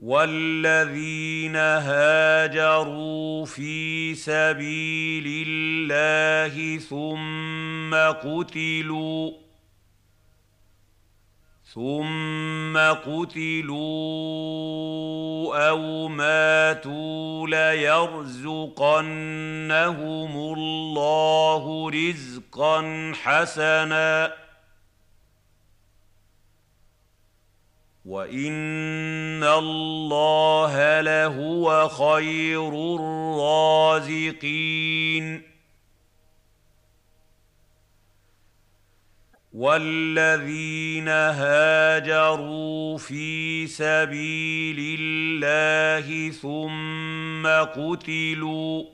[0.00, 9.45] والذين هاجروا في سبيل الله ثم قتلوا
[11.76, 13.76] ثم قتلوا
[15.68, 19.06] أو ماتوا ليرزقنهم
[20.36, 24.32] الله رزقا حسنا.
[28.04, 35.55] وإن الله لهو خير الرازقين.
[39.56, 48.84] والذين هاجروا في سبيل الله ثم قتلوا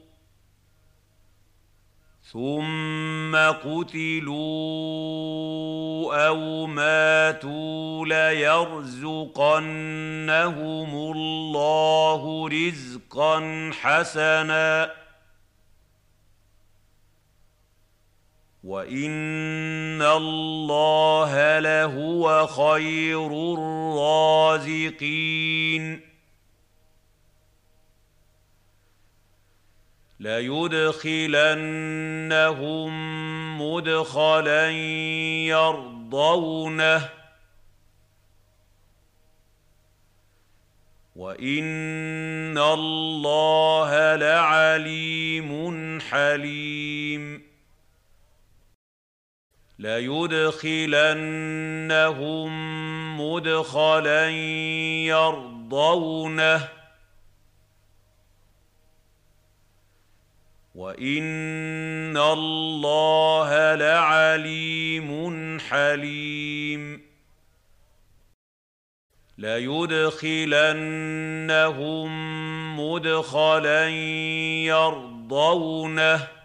[2.32, 4.36] ثم قتلوا
[6.26, 9.52] أو ماتوا ليرزقنهم
[11.12, 15.01] الله رزقا حسنا
[18.64, 23.26] وان الله لهو خير
[23.58, 24.92] الرازقين
[30.20, 31.62] ليدخلنهم
[33.62, 34.70] مدخلا
[35.50, 37.08] يرضونه
[41.16, 47.41] وان الله لعليم حليم
[49.82, 50.92] ليدخلنهم
[53.20, 54.30] مدخلا
[55.06, 56.68] يرضونه.
[60.74, 67.02] وان الله لعليم حليم.
[69.38, 70.50] ليدخلنهم
[72.80, 73.88] مدخلا
[74.64, 76.41] يرضونه.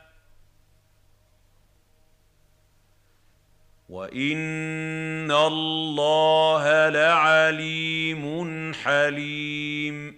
[3.90, 10.16] وان الله لعليم حليم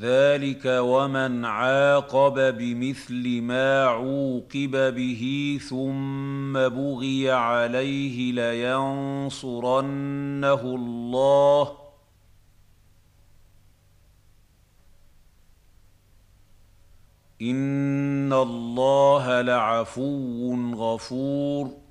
[0.00, 9.74] ذلك ومن عاقب بمثل ما عوقب به ثم بغي عليه لينصرنه
[10.62, 11.83] الله
[17.42, 21.84] ان الله لعفو غفور.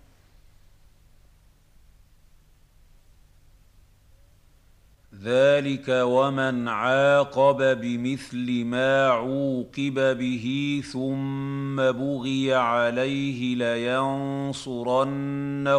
[5.24, 15.03] ذلك ومن عاقب بمثل ما عوقب به ثم بغي عليه لينصرنه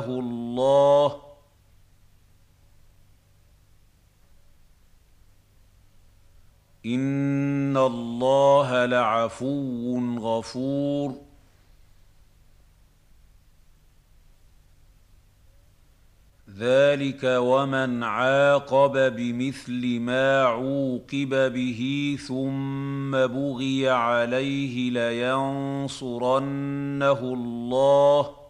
[0.06, 1.23] الله
[6.86, 11.24] ان الله لعفو غفور.
[16.58, 26.38] ذلك ومن عاقب بمثل ما عوقب به ثم بغي عليه لينصرنه
[27.20, 28.43] الله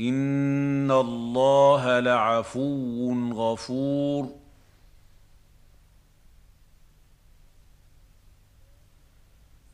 [0.00, 4.44] ان الله لعفو غفور.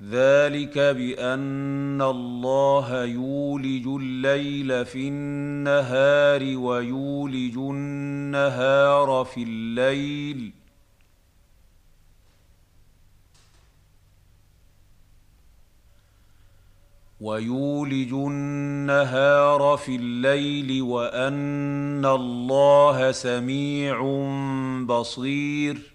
[0.03, 10.60] ذلك بان الله يولج الليل في النهار ويولج النهار في الليل.
[17.21, 24.03] ويولج النهار في الليل وأن الله سميع
[24.87, 25.93] بصير.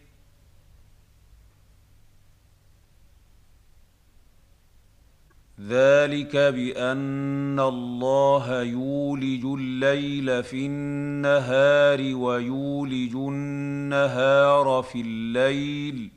[5.60, 16.15] ذلك بأن الله يولج الليل في النهار ويولج النهار في الليل.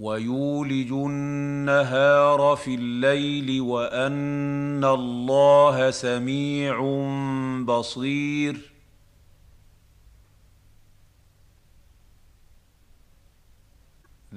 [0.00, 6.80] ويولج النهار في الليل وأن الله سميع
[7.64, 8.76] بصير.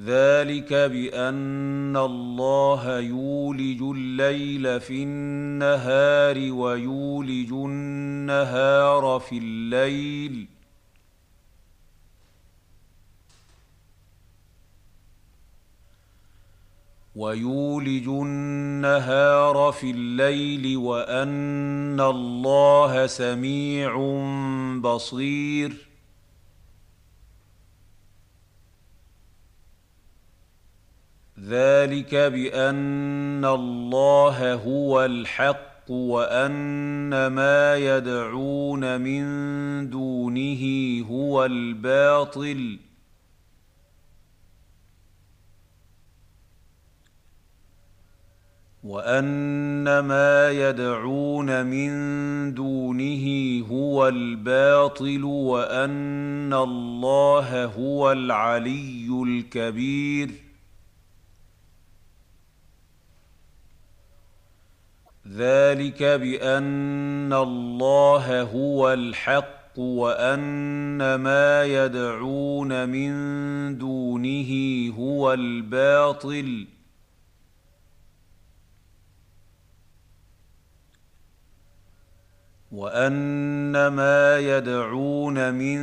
[0.06, 10.49] ذلك بأن الله يولج الليل في النهار ويولج النهار في الليل
[17.20, 23.98] ويولج النهار في الليل وأن الله سميع
[24.82, 25.90] بصير.
[31.40, 39.24] ذلك بأن الله هو الحق وأن ما يدعون من
[39.90, 40.64] دونه
[41.10, 42.89] هو الباطل.
[48.84, 51.92] وأن ما يدعون من
[52.54, 53.26] دونه
[53.68, 60.32] هو الباطل وأن الله هو العلي الكبير.
[65.28, 73.12] ذلك بأن الله هو الحق وأن ما يدعون من
[73.78, 74.52] دونه
[74.98, 76.79] هو الباطل.
[82.72, 85.80] وأن ما يدعون من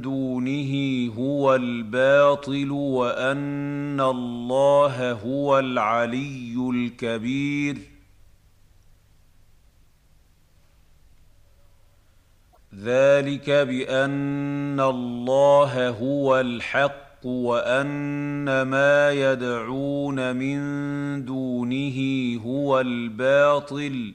[0.00, 0.72] دونه
[1.18, 7.78] هو الباطل وأن الله هو العلي الكبير.
[12.74, 20.58] ذلك بأن الله هو الحق وأن ما يدعون من
[21.24, 21.98] دونه
[22.44, 24.14] هو الباطل.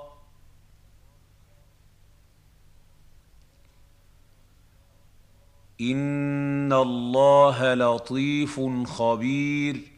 [5.81, 9.91] ان الله لطيف خبير.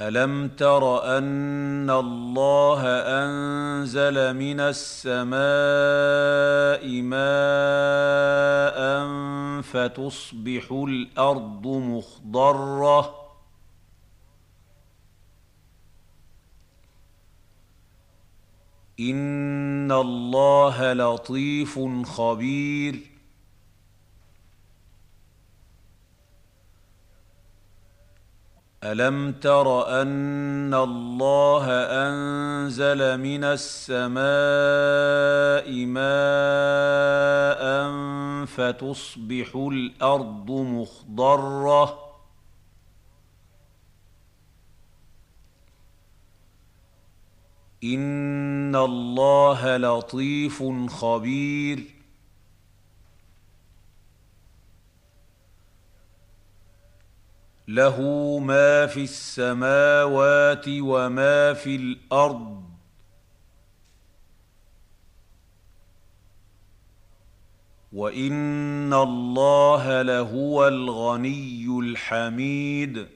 [0.00, 2.82] الم تر ان الله
[3.24, 5.36] انزل من السماء
[7.02, 8.76] ماء
[9.62, 13.25] فتصبح الأرض مخضره
[19.00, 23.16] ان الله لطيف خبير.
[28.84, 34.16] الم تر ان الله انزل من السماء
[35.86, 37.66] ماء
[38.46, 42.05] فتصبح الأرض مخضره
[47.84, 51.84] ان الله لطيف خبير.
[57.68, 58.00] له
[58.38, 62.62] ما في السماوات وما في الأرض.
[67.92, 73.15] وان الله لهو الغني الحميد.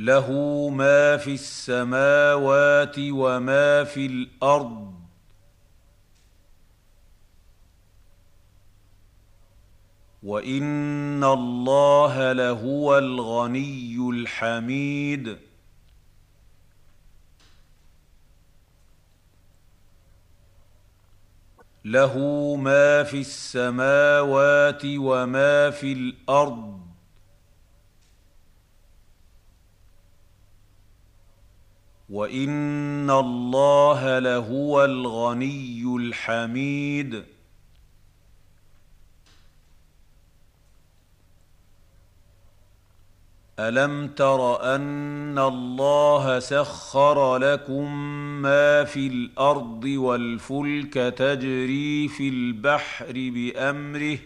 [0.00, 0.28] له
[0.68, 4.94] ما في السماوات وما في الأرض.
[10.22, 15.38] وإن الله لهو الغني الحميد.
[21.84, 22.18] له
[22.56, 26.79] ما في السماوات وما في الأرض.
[32.10, 37.24] وان الله لهو الغني الحميد
[43.58, 47.94] الم تر ان الله سخر لكم
[48.42, 54.18] ما في الأرض والفلك تجري في البحر بامره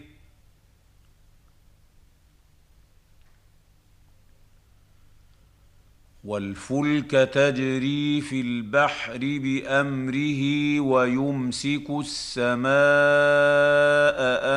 [6.25, 12.65] والفلك تجري في البحر بأمره ويمسك السماء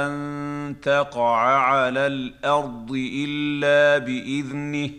[0.04, 4.90] أن تقع على الأرض إلا بإذنه.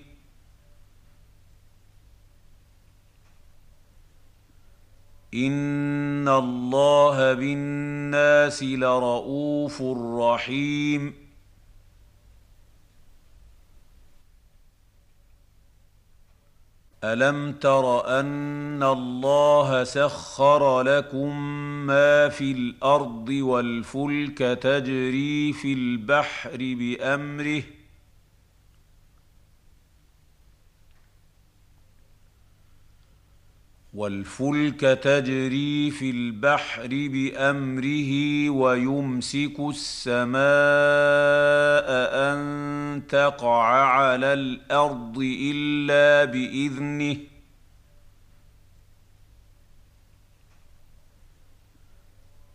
[5.34, 9.82] إن الله بالناس لرءوف
[10.22, 11.29] رحيم.
[17.04, 21.40] ألم تر أن الله سخر لكم
[21.88, 27.64] ما في الأرض والفلك تجري في البحر بأمره
[33.94, 40.40] والفلك تجري في البحر بأمره ويمسك السماء
[42.14, 47.18] أن تقع على الأرض إلا بإذنه.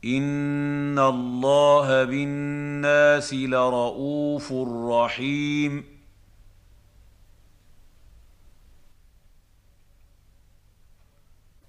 [0.05, 4.53] إن الله بالناس لرءوف
[4.91, 5.94] رحيم.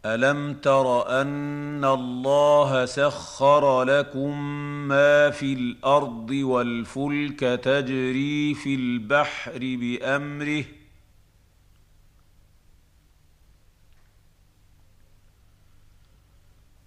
[0.06, 4.42] الم تر ان الله سخر لكم
[4.88, 10.64] ما في الأرض والفلك تجري في البحر بامره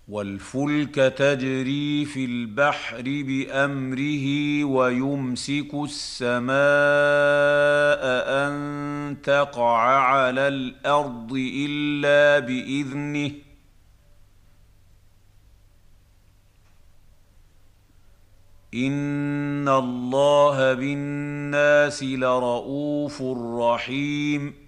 [0.08, 6.48] والفلك تجري في البحر بأمره ويمسك السماء
[8.44, 13.30] أن تقع على الأرض إلا بإذنه.
[18.74, 23.22] إن الله بالناس لرءوف
[23.60, 24.67] رحيم.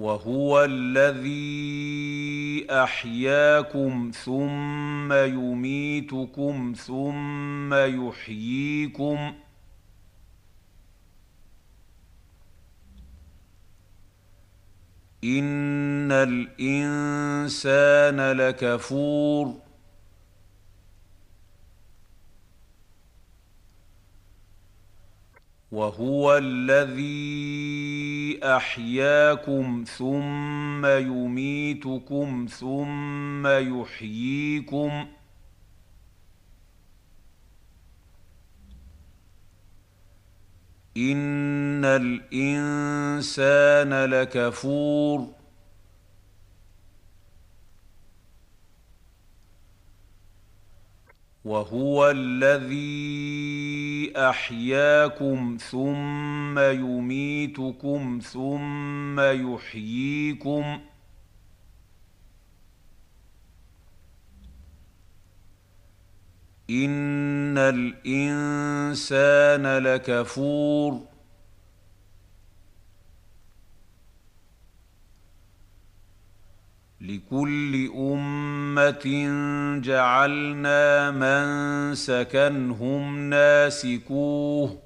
[0.00, 9.34] وهو الذي أحياكم ثم يميتكم ثم يحييكم
[15.24, 17.52] إن الإنسان
[18.32, 19.54] لكفور
[25.72, 27.60] وهو الذي
[28.44, 35.06] أحياكم ثم يميتكم ثم يحييكم
[40.96, 43.24] إن الإنسان
[44.04, 45.39] لكفور
[51.44, 60.80] وهو الذي أحياكم ثم يميتكم ثم يحييكم
[66.70, 68.98] إن الإنسان
[69.78, 71.09] لكفور
[77.00, 79.06] لكل أمة
[79.82, 84.82] جعلنا من سكنهم ناسكوه.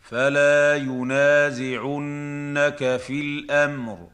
[0.00, 2.16] فلا ينازعنك
[2.96, 4.08] في الأمر.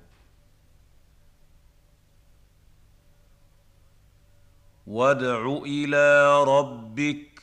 [4.87, 7.34] وادع إلى ربك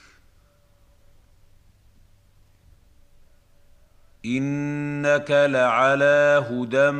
[4.26, 6.92] إنك لعلى هدى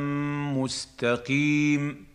[0.60, 2.12] مستقيم.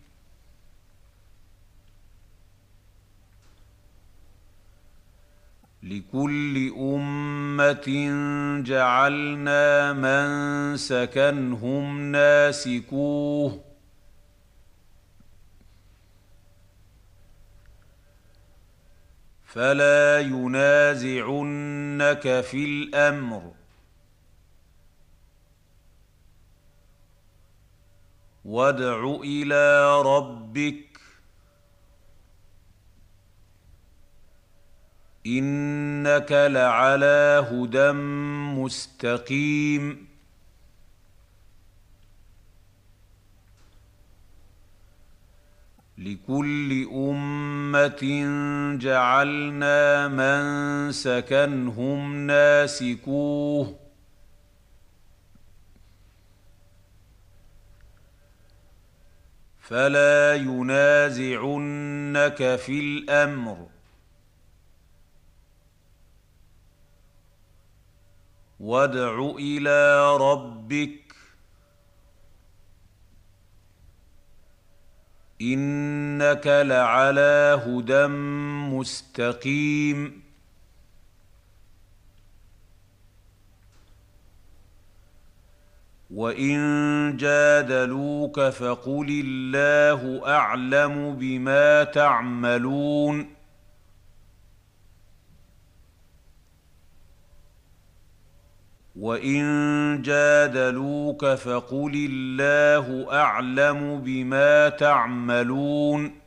[5.83, 7.87] لكل أمة
[8.65, 13.63] جعلنا من سكنهم ناسكوه.
[19.45, 21.61] فلا ينازعنك
[22.41, 23.56] في الأمر.
[28.47, 30.99] وادع إلى ربك.
[35.27, 37.91] إنك لعلى هدى
[38.61, 40.07] مستقيم.
[45.97, 48.01] لكل أمة
[48.79, 53.86] جعلنا من سكنهم ناسكوه.
[59.67, 61.35] فلا ينازعنك
[62.55, 63.67] في الأمر.
[68.59, 71.15] وادع إلى ربك.
[75.41, 78.07] إنك لعلى هدى
[78.77, 80.26] مستقيم.
[86.11, 93.27] وان جادلوك فقل الله اعلم بما تعملون
[98.95, 106.26] وان جادلوك فقل الله اعلم بما تعملون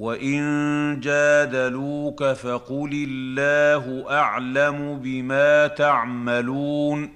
[0.00, 7.10] وان جادلوك فقل الله اعلم بما تعملون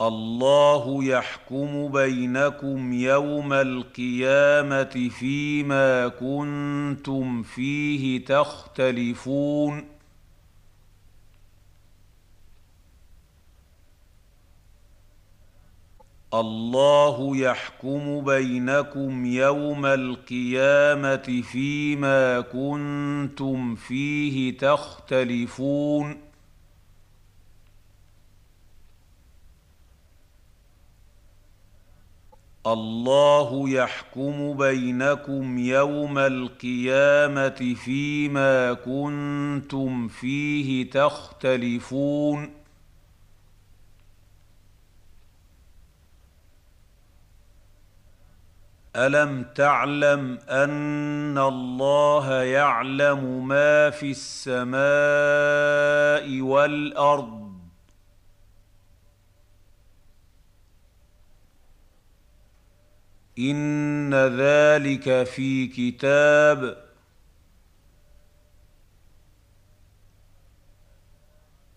[0.00, 9.93] الله يحكم بينكم يوم القيامه فيما كنتم فيه تختلفون
[16.34, 26.16] الله يحكم بينكم يوم القيامة فيما كنتم فيه تختلفون.
[32.66, 42.63] الله يحكم بينكم يوم القيامة فيما كنتم فيه تختلفون.
[48.96, 54.80] ألم تعلم أن الله يعلم ما في السماء
[56.40, 57.44] والأرض؟
[63.38, 66.84] إن ذلك في كتاب.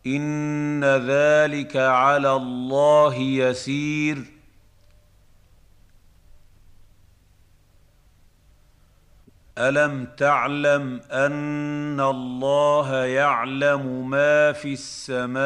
[0.06, 4.37] إن ذلك على الله يسير.
[9.58, 15.44] ألم تعلم أن الله يعلم ما في السماء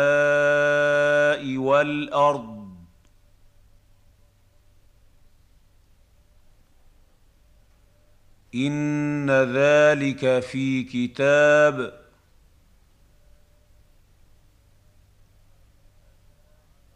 [1.57, 2.61] والأرض؟
[8.55, 12.01] إن ذلك في كتاب.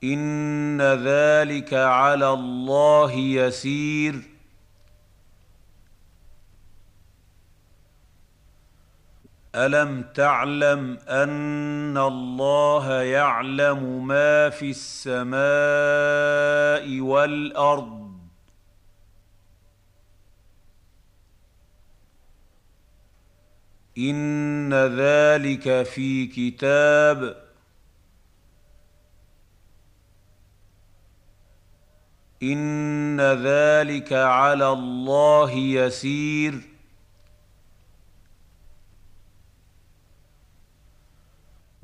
[0.03, 4.34] إن ذلك على الله يسير.
[9.55, 15.35] ألم تعلم أن الله يعلم ما في السماء
[16.99, 18.05] والأرض؟
[23.97, 27.45] إن ذلك في كتاب.
[32.43, 36.74] إن ذلك على الله يسير.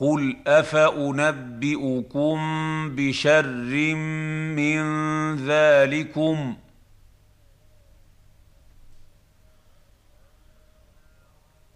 [0.00, 2.38] قل افانبئكم
[2.96, 3.94] بشر
[4.54, 4.82] من
[5.36, 6.56] ذلكم؟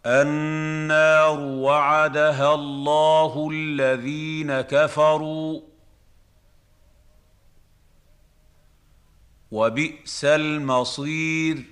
[0.06, 5.60] النار وعدها الله الذين كفروا
[9.50, 11.71] وبئس المصير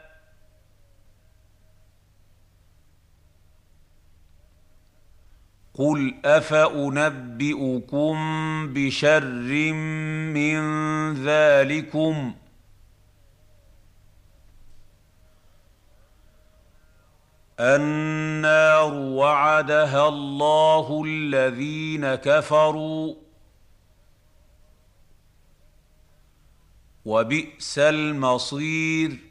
[5.81, 8.15] قل افانبئكم
[8.73, 9.73] بشر
[10.33, 10.61] من
[11.13, 12.33] ذلكم؟
[17.59, 23.15] النار وعدها الله الذين كفروا
[27.05, 29.30] وبئس المصير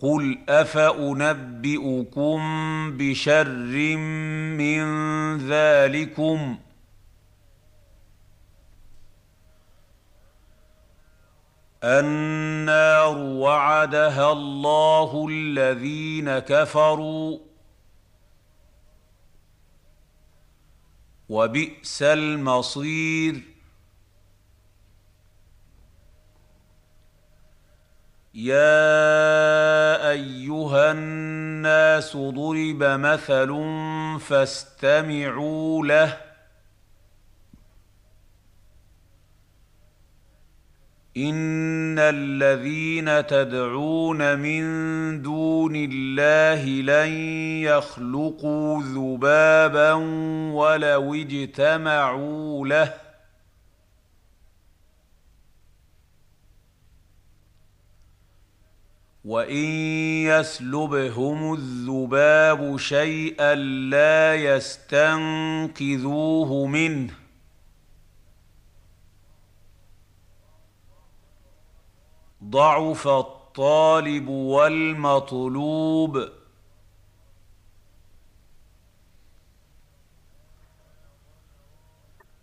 [0.00, 2.40] قل افانبئكم
[2.96, 3.96] بشر
[4.56, 4.82] من
[5.38, 6.58] ذلكم؟
[11.84, 17.38] النار وعدها الله الذين كفروا
[21.28, 23.49] وبئس المصير
[28.34, 33.64] يا ايها الناس ضرب مثل
[34.20, 36.16] فاستمعوا له
[41.16, 44.62] ان الذين تدعون من
[45.22, 47.12] دون الله لن
[47.62, 49.92] يخلقوا ذبابا
[50.52, 53.09] ولو اجتمعوا له
[59.30, 59.66] وان
[60.26, 63.54] يسلبهم الذباب شيئا
[63.94, 65.06] لا يستنقذوه
[66.66, 67.14] منه
[72.44, 76.28] ضعف الطالب والمطلوب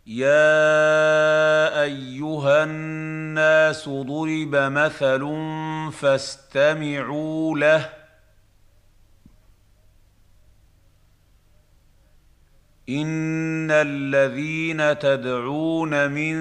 [0.07, 3.27] يا ايها الناس
[3.89, 5.27] ضرب مثل
[5.91, 7.89] فاستمعوا له.
[12.89, 16.35] إن الذين تدعون من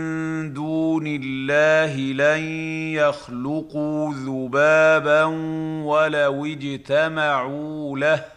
[0.52, 2.44] دون الله لن
[2.94, 5.24] يخلقوا ذبابا
[5.84, 8.35] ولو اجتمعوا له.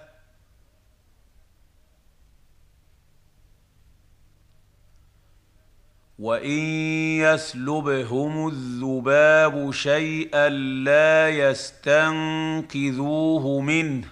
[6.20, 6.60] وان
[7.20, 12.80] يسلبهم الذباب شيئا لا يستنقذوه
[13.62, 14.08] منه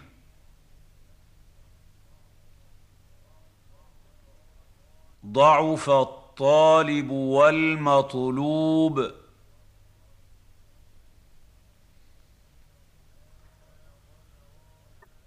[5.25, 9.11] ضعف الطالب والمطلوب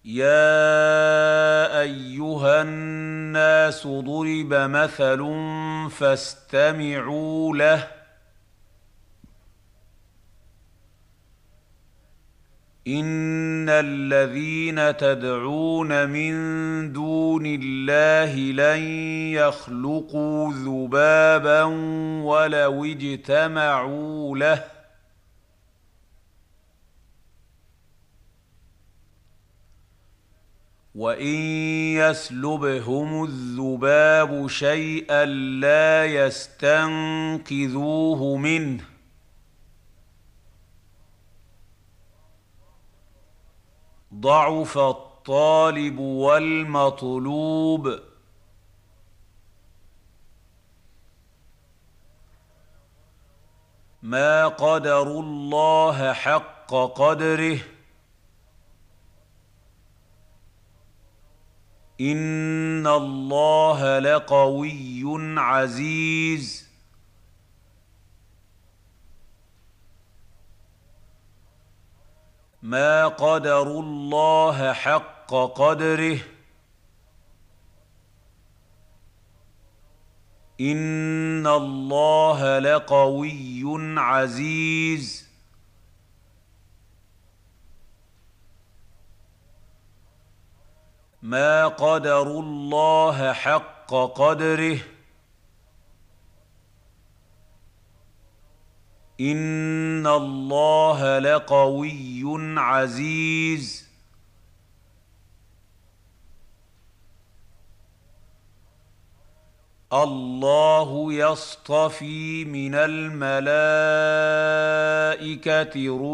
[0.05, 5.20] يا ايها الناس الناس ضرب مثل
[5.90, 7.89] فاستمعوا له.
[12.89, 16.32] إن الذين تدعون من
[16.93, 18.82] دون الله لن
[19.35, 21.62] يخلقوا ذبابا
[22.24, 24.80] ولو اجتمعوا له.
[30.94, 31.36] وان
[31.96, 35.24] يسلبهم الذباب شيئا
[35.60, 37.56] لا يستنقذوه
[38.36, 38.84] منه
[44.14, 48.00] ضعف الطالب والمطلوب
[54.02, 57.58] ما قدروا الله حق قدره
[62.01, 65.05] ان الله لقوي
[65.40, 66.70] عزيز.
[72.62, 76.18] ما قدروا الله حق قدره.
[80.60, 83.62] ان الله لقوي
[84.01, 85.19] عزيز.
[91.22, 94.78] ما قدروا الله حق قدره
[99.20, 102.24] ان الله لقوي
[102.59, 103.90] عزيز
[109.92, 113.64] الله يصطفي من الملائكه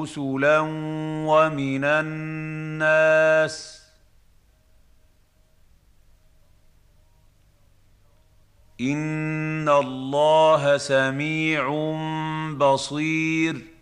[0.03, 0.61] رسلا
[1.29, 3.77] ومن الناس
[8.81, 11.69] ان الله سميع
[12.57, 13.77] بصير.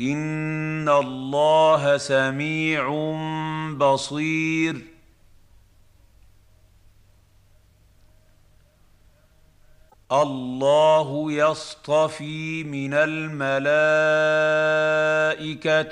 [0.01, 2.89] ان الله سميع
[3.77, 4.93] بصير.
[10.13, 13.83] الله يصطفي من الملائكه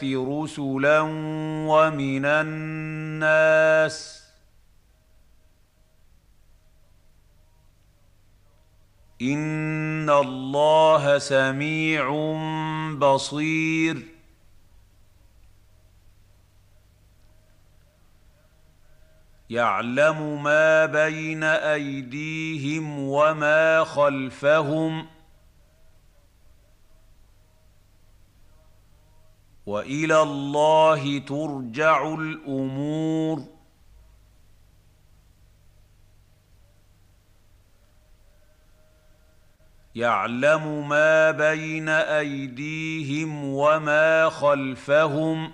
[0.04, 1.00] رسلا
[1.68, 4.21] ومن الناس
[9.22, 12.12] ان الله سميع
[12.98, 14.08] بصير
[19.50, 25.08] يعلم ما بين ايديهم وما خلفهم
[29.66, 33.51] والى الله ترجع الأمور
[39.96, 45.52] يعلم ما بين أيديهم وما خلفهم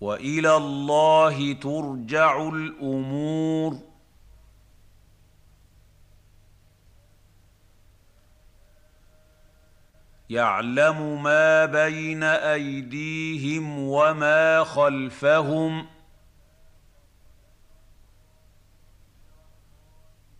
[0.00, 3.90] وإلى الله ترجع الأمور.
[10.30, 15.86] يعلم ما بين أيديهم وما خلفهم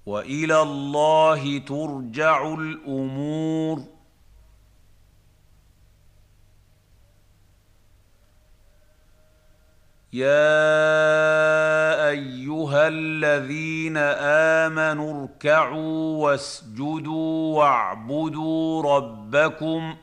[0.07, 3.81] وإلى الله ترجع الأمور.
[10.13, 13.97] يا أيها الذين
[14.67, 19.97] آمنوا اركعوا واسجدوا واعبدوا ربكم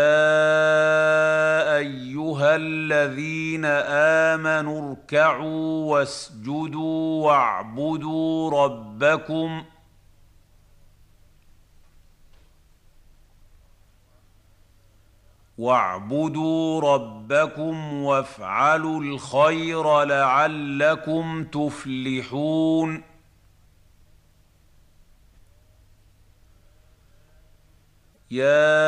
[1.77, 3.65] أيها الذين
[4.35, 9.65] آمنوا اركعوا واسجدوا واعبدوا ربكم
[15.59, 23.03] واعبدوا ربكم وافعلوا الخير لعلكم تفلحون.
[28.31, 28.87] يا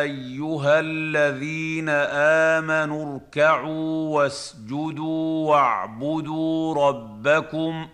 [0.00, 1.88] أيها الذين
[2.58, 7.88] آمنوا اركعوا واسجدوا واعبدوا ربكم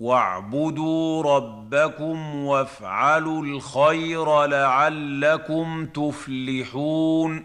[0.00, 7.44] واعبدوا ربكم وافعلوا الخير لعلكم تفلحون.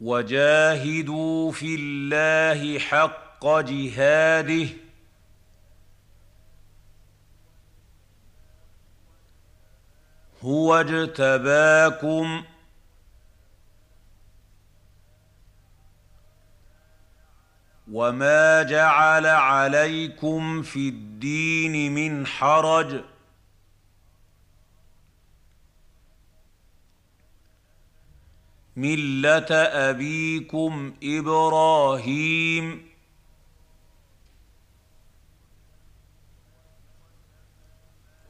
[0.00, 4.68] وجاهدوا في الله حق جهاده.
[10.42, 12.42] هو اجتباكم
[17.92, 23.00] وما جعل عليكم في الدين من حرج
[28.76, 29.52] مله
[29.90, 32.95] ابيكم إبراهيم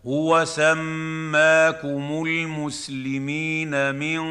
[0.06, 4.22] هو سماكم المسلمين من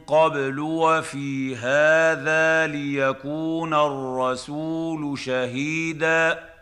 [0.00, 6.54] قبل وفي هذا ليكون الرسول شهيدا.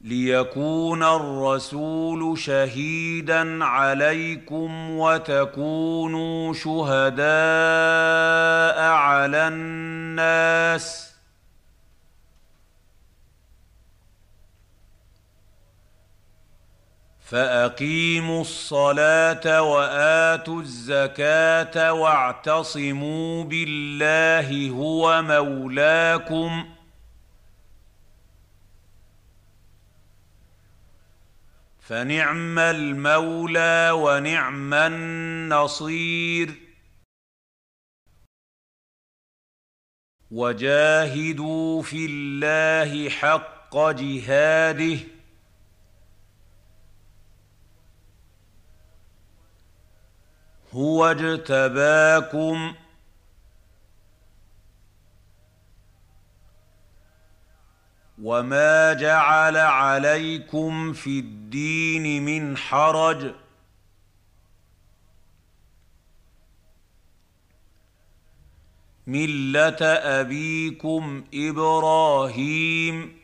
[0.00, 7.24] ليكون الرسول شهيدا عليكم وتكونوا شهداء
[8.92, 11.13] على الناس.
[17.24, 26.74] فأقيموا الصلاة وآتوا الزكاة واعتصموا بالله هو مولاكم.
[31.80, 36.54] فنعم المولى ونعم النصير.
[40.30, 45.13] وجاهدوا في الله حق جهاده.
[50.74, 52.74] هو اجتباكم.
[58.22, 63.34] وما جعل عليكم في الدين من حرج.
[69.06, 69.86] ملة
[70.20, 73.23] أبيكم إبراهيم.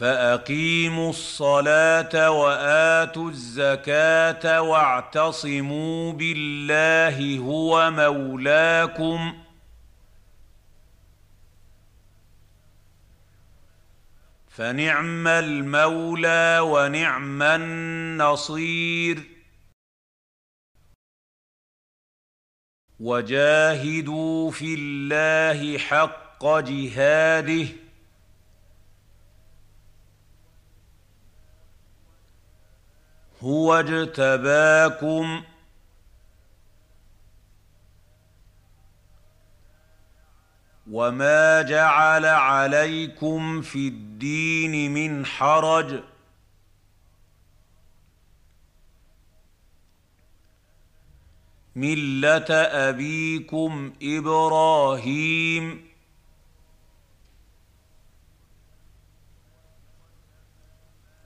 [0.00, 9.34] فأقيموا الصلاة وآتوا الزكاة واعتصموا بالله هو مولاكم
[14.48, 19.22] فنعم المولى ونعم النصير
[23.00, 27.79] وجاهدوا في الله حق جهاده
[33.40, 35.42] هو اجتباكم.
[40.90, 46.00] وما جعل عليكم في الدين من حرج.
[51.76, 52.54] ملة
[52.88, 55.89] أبيكم إبراهيم.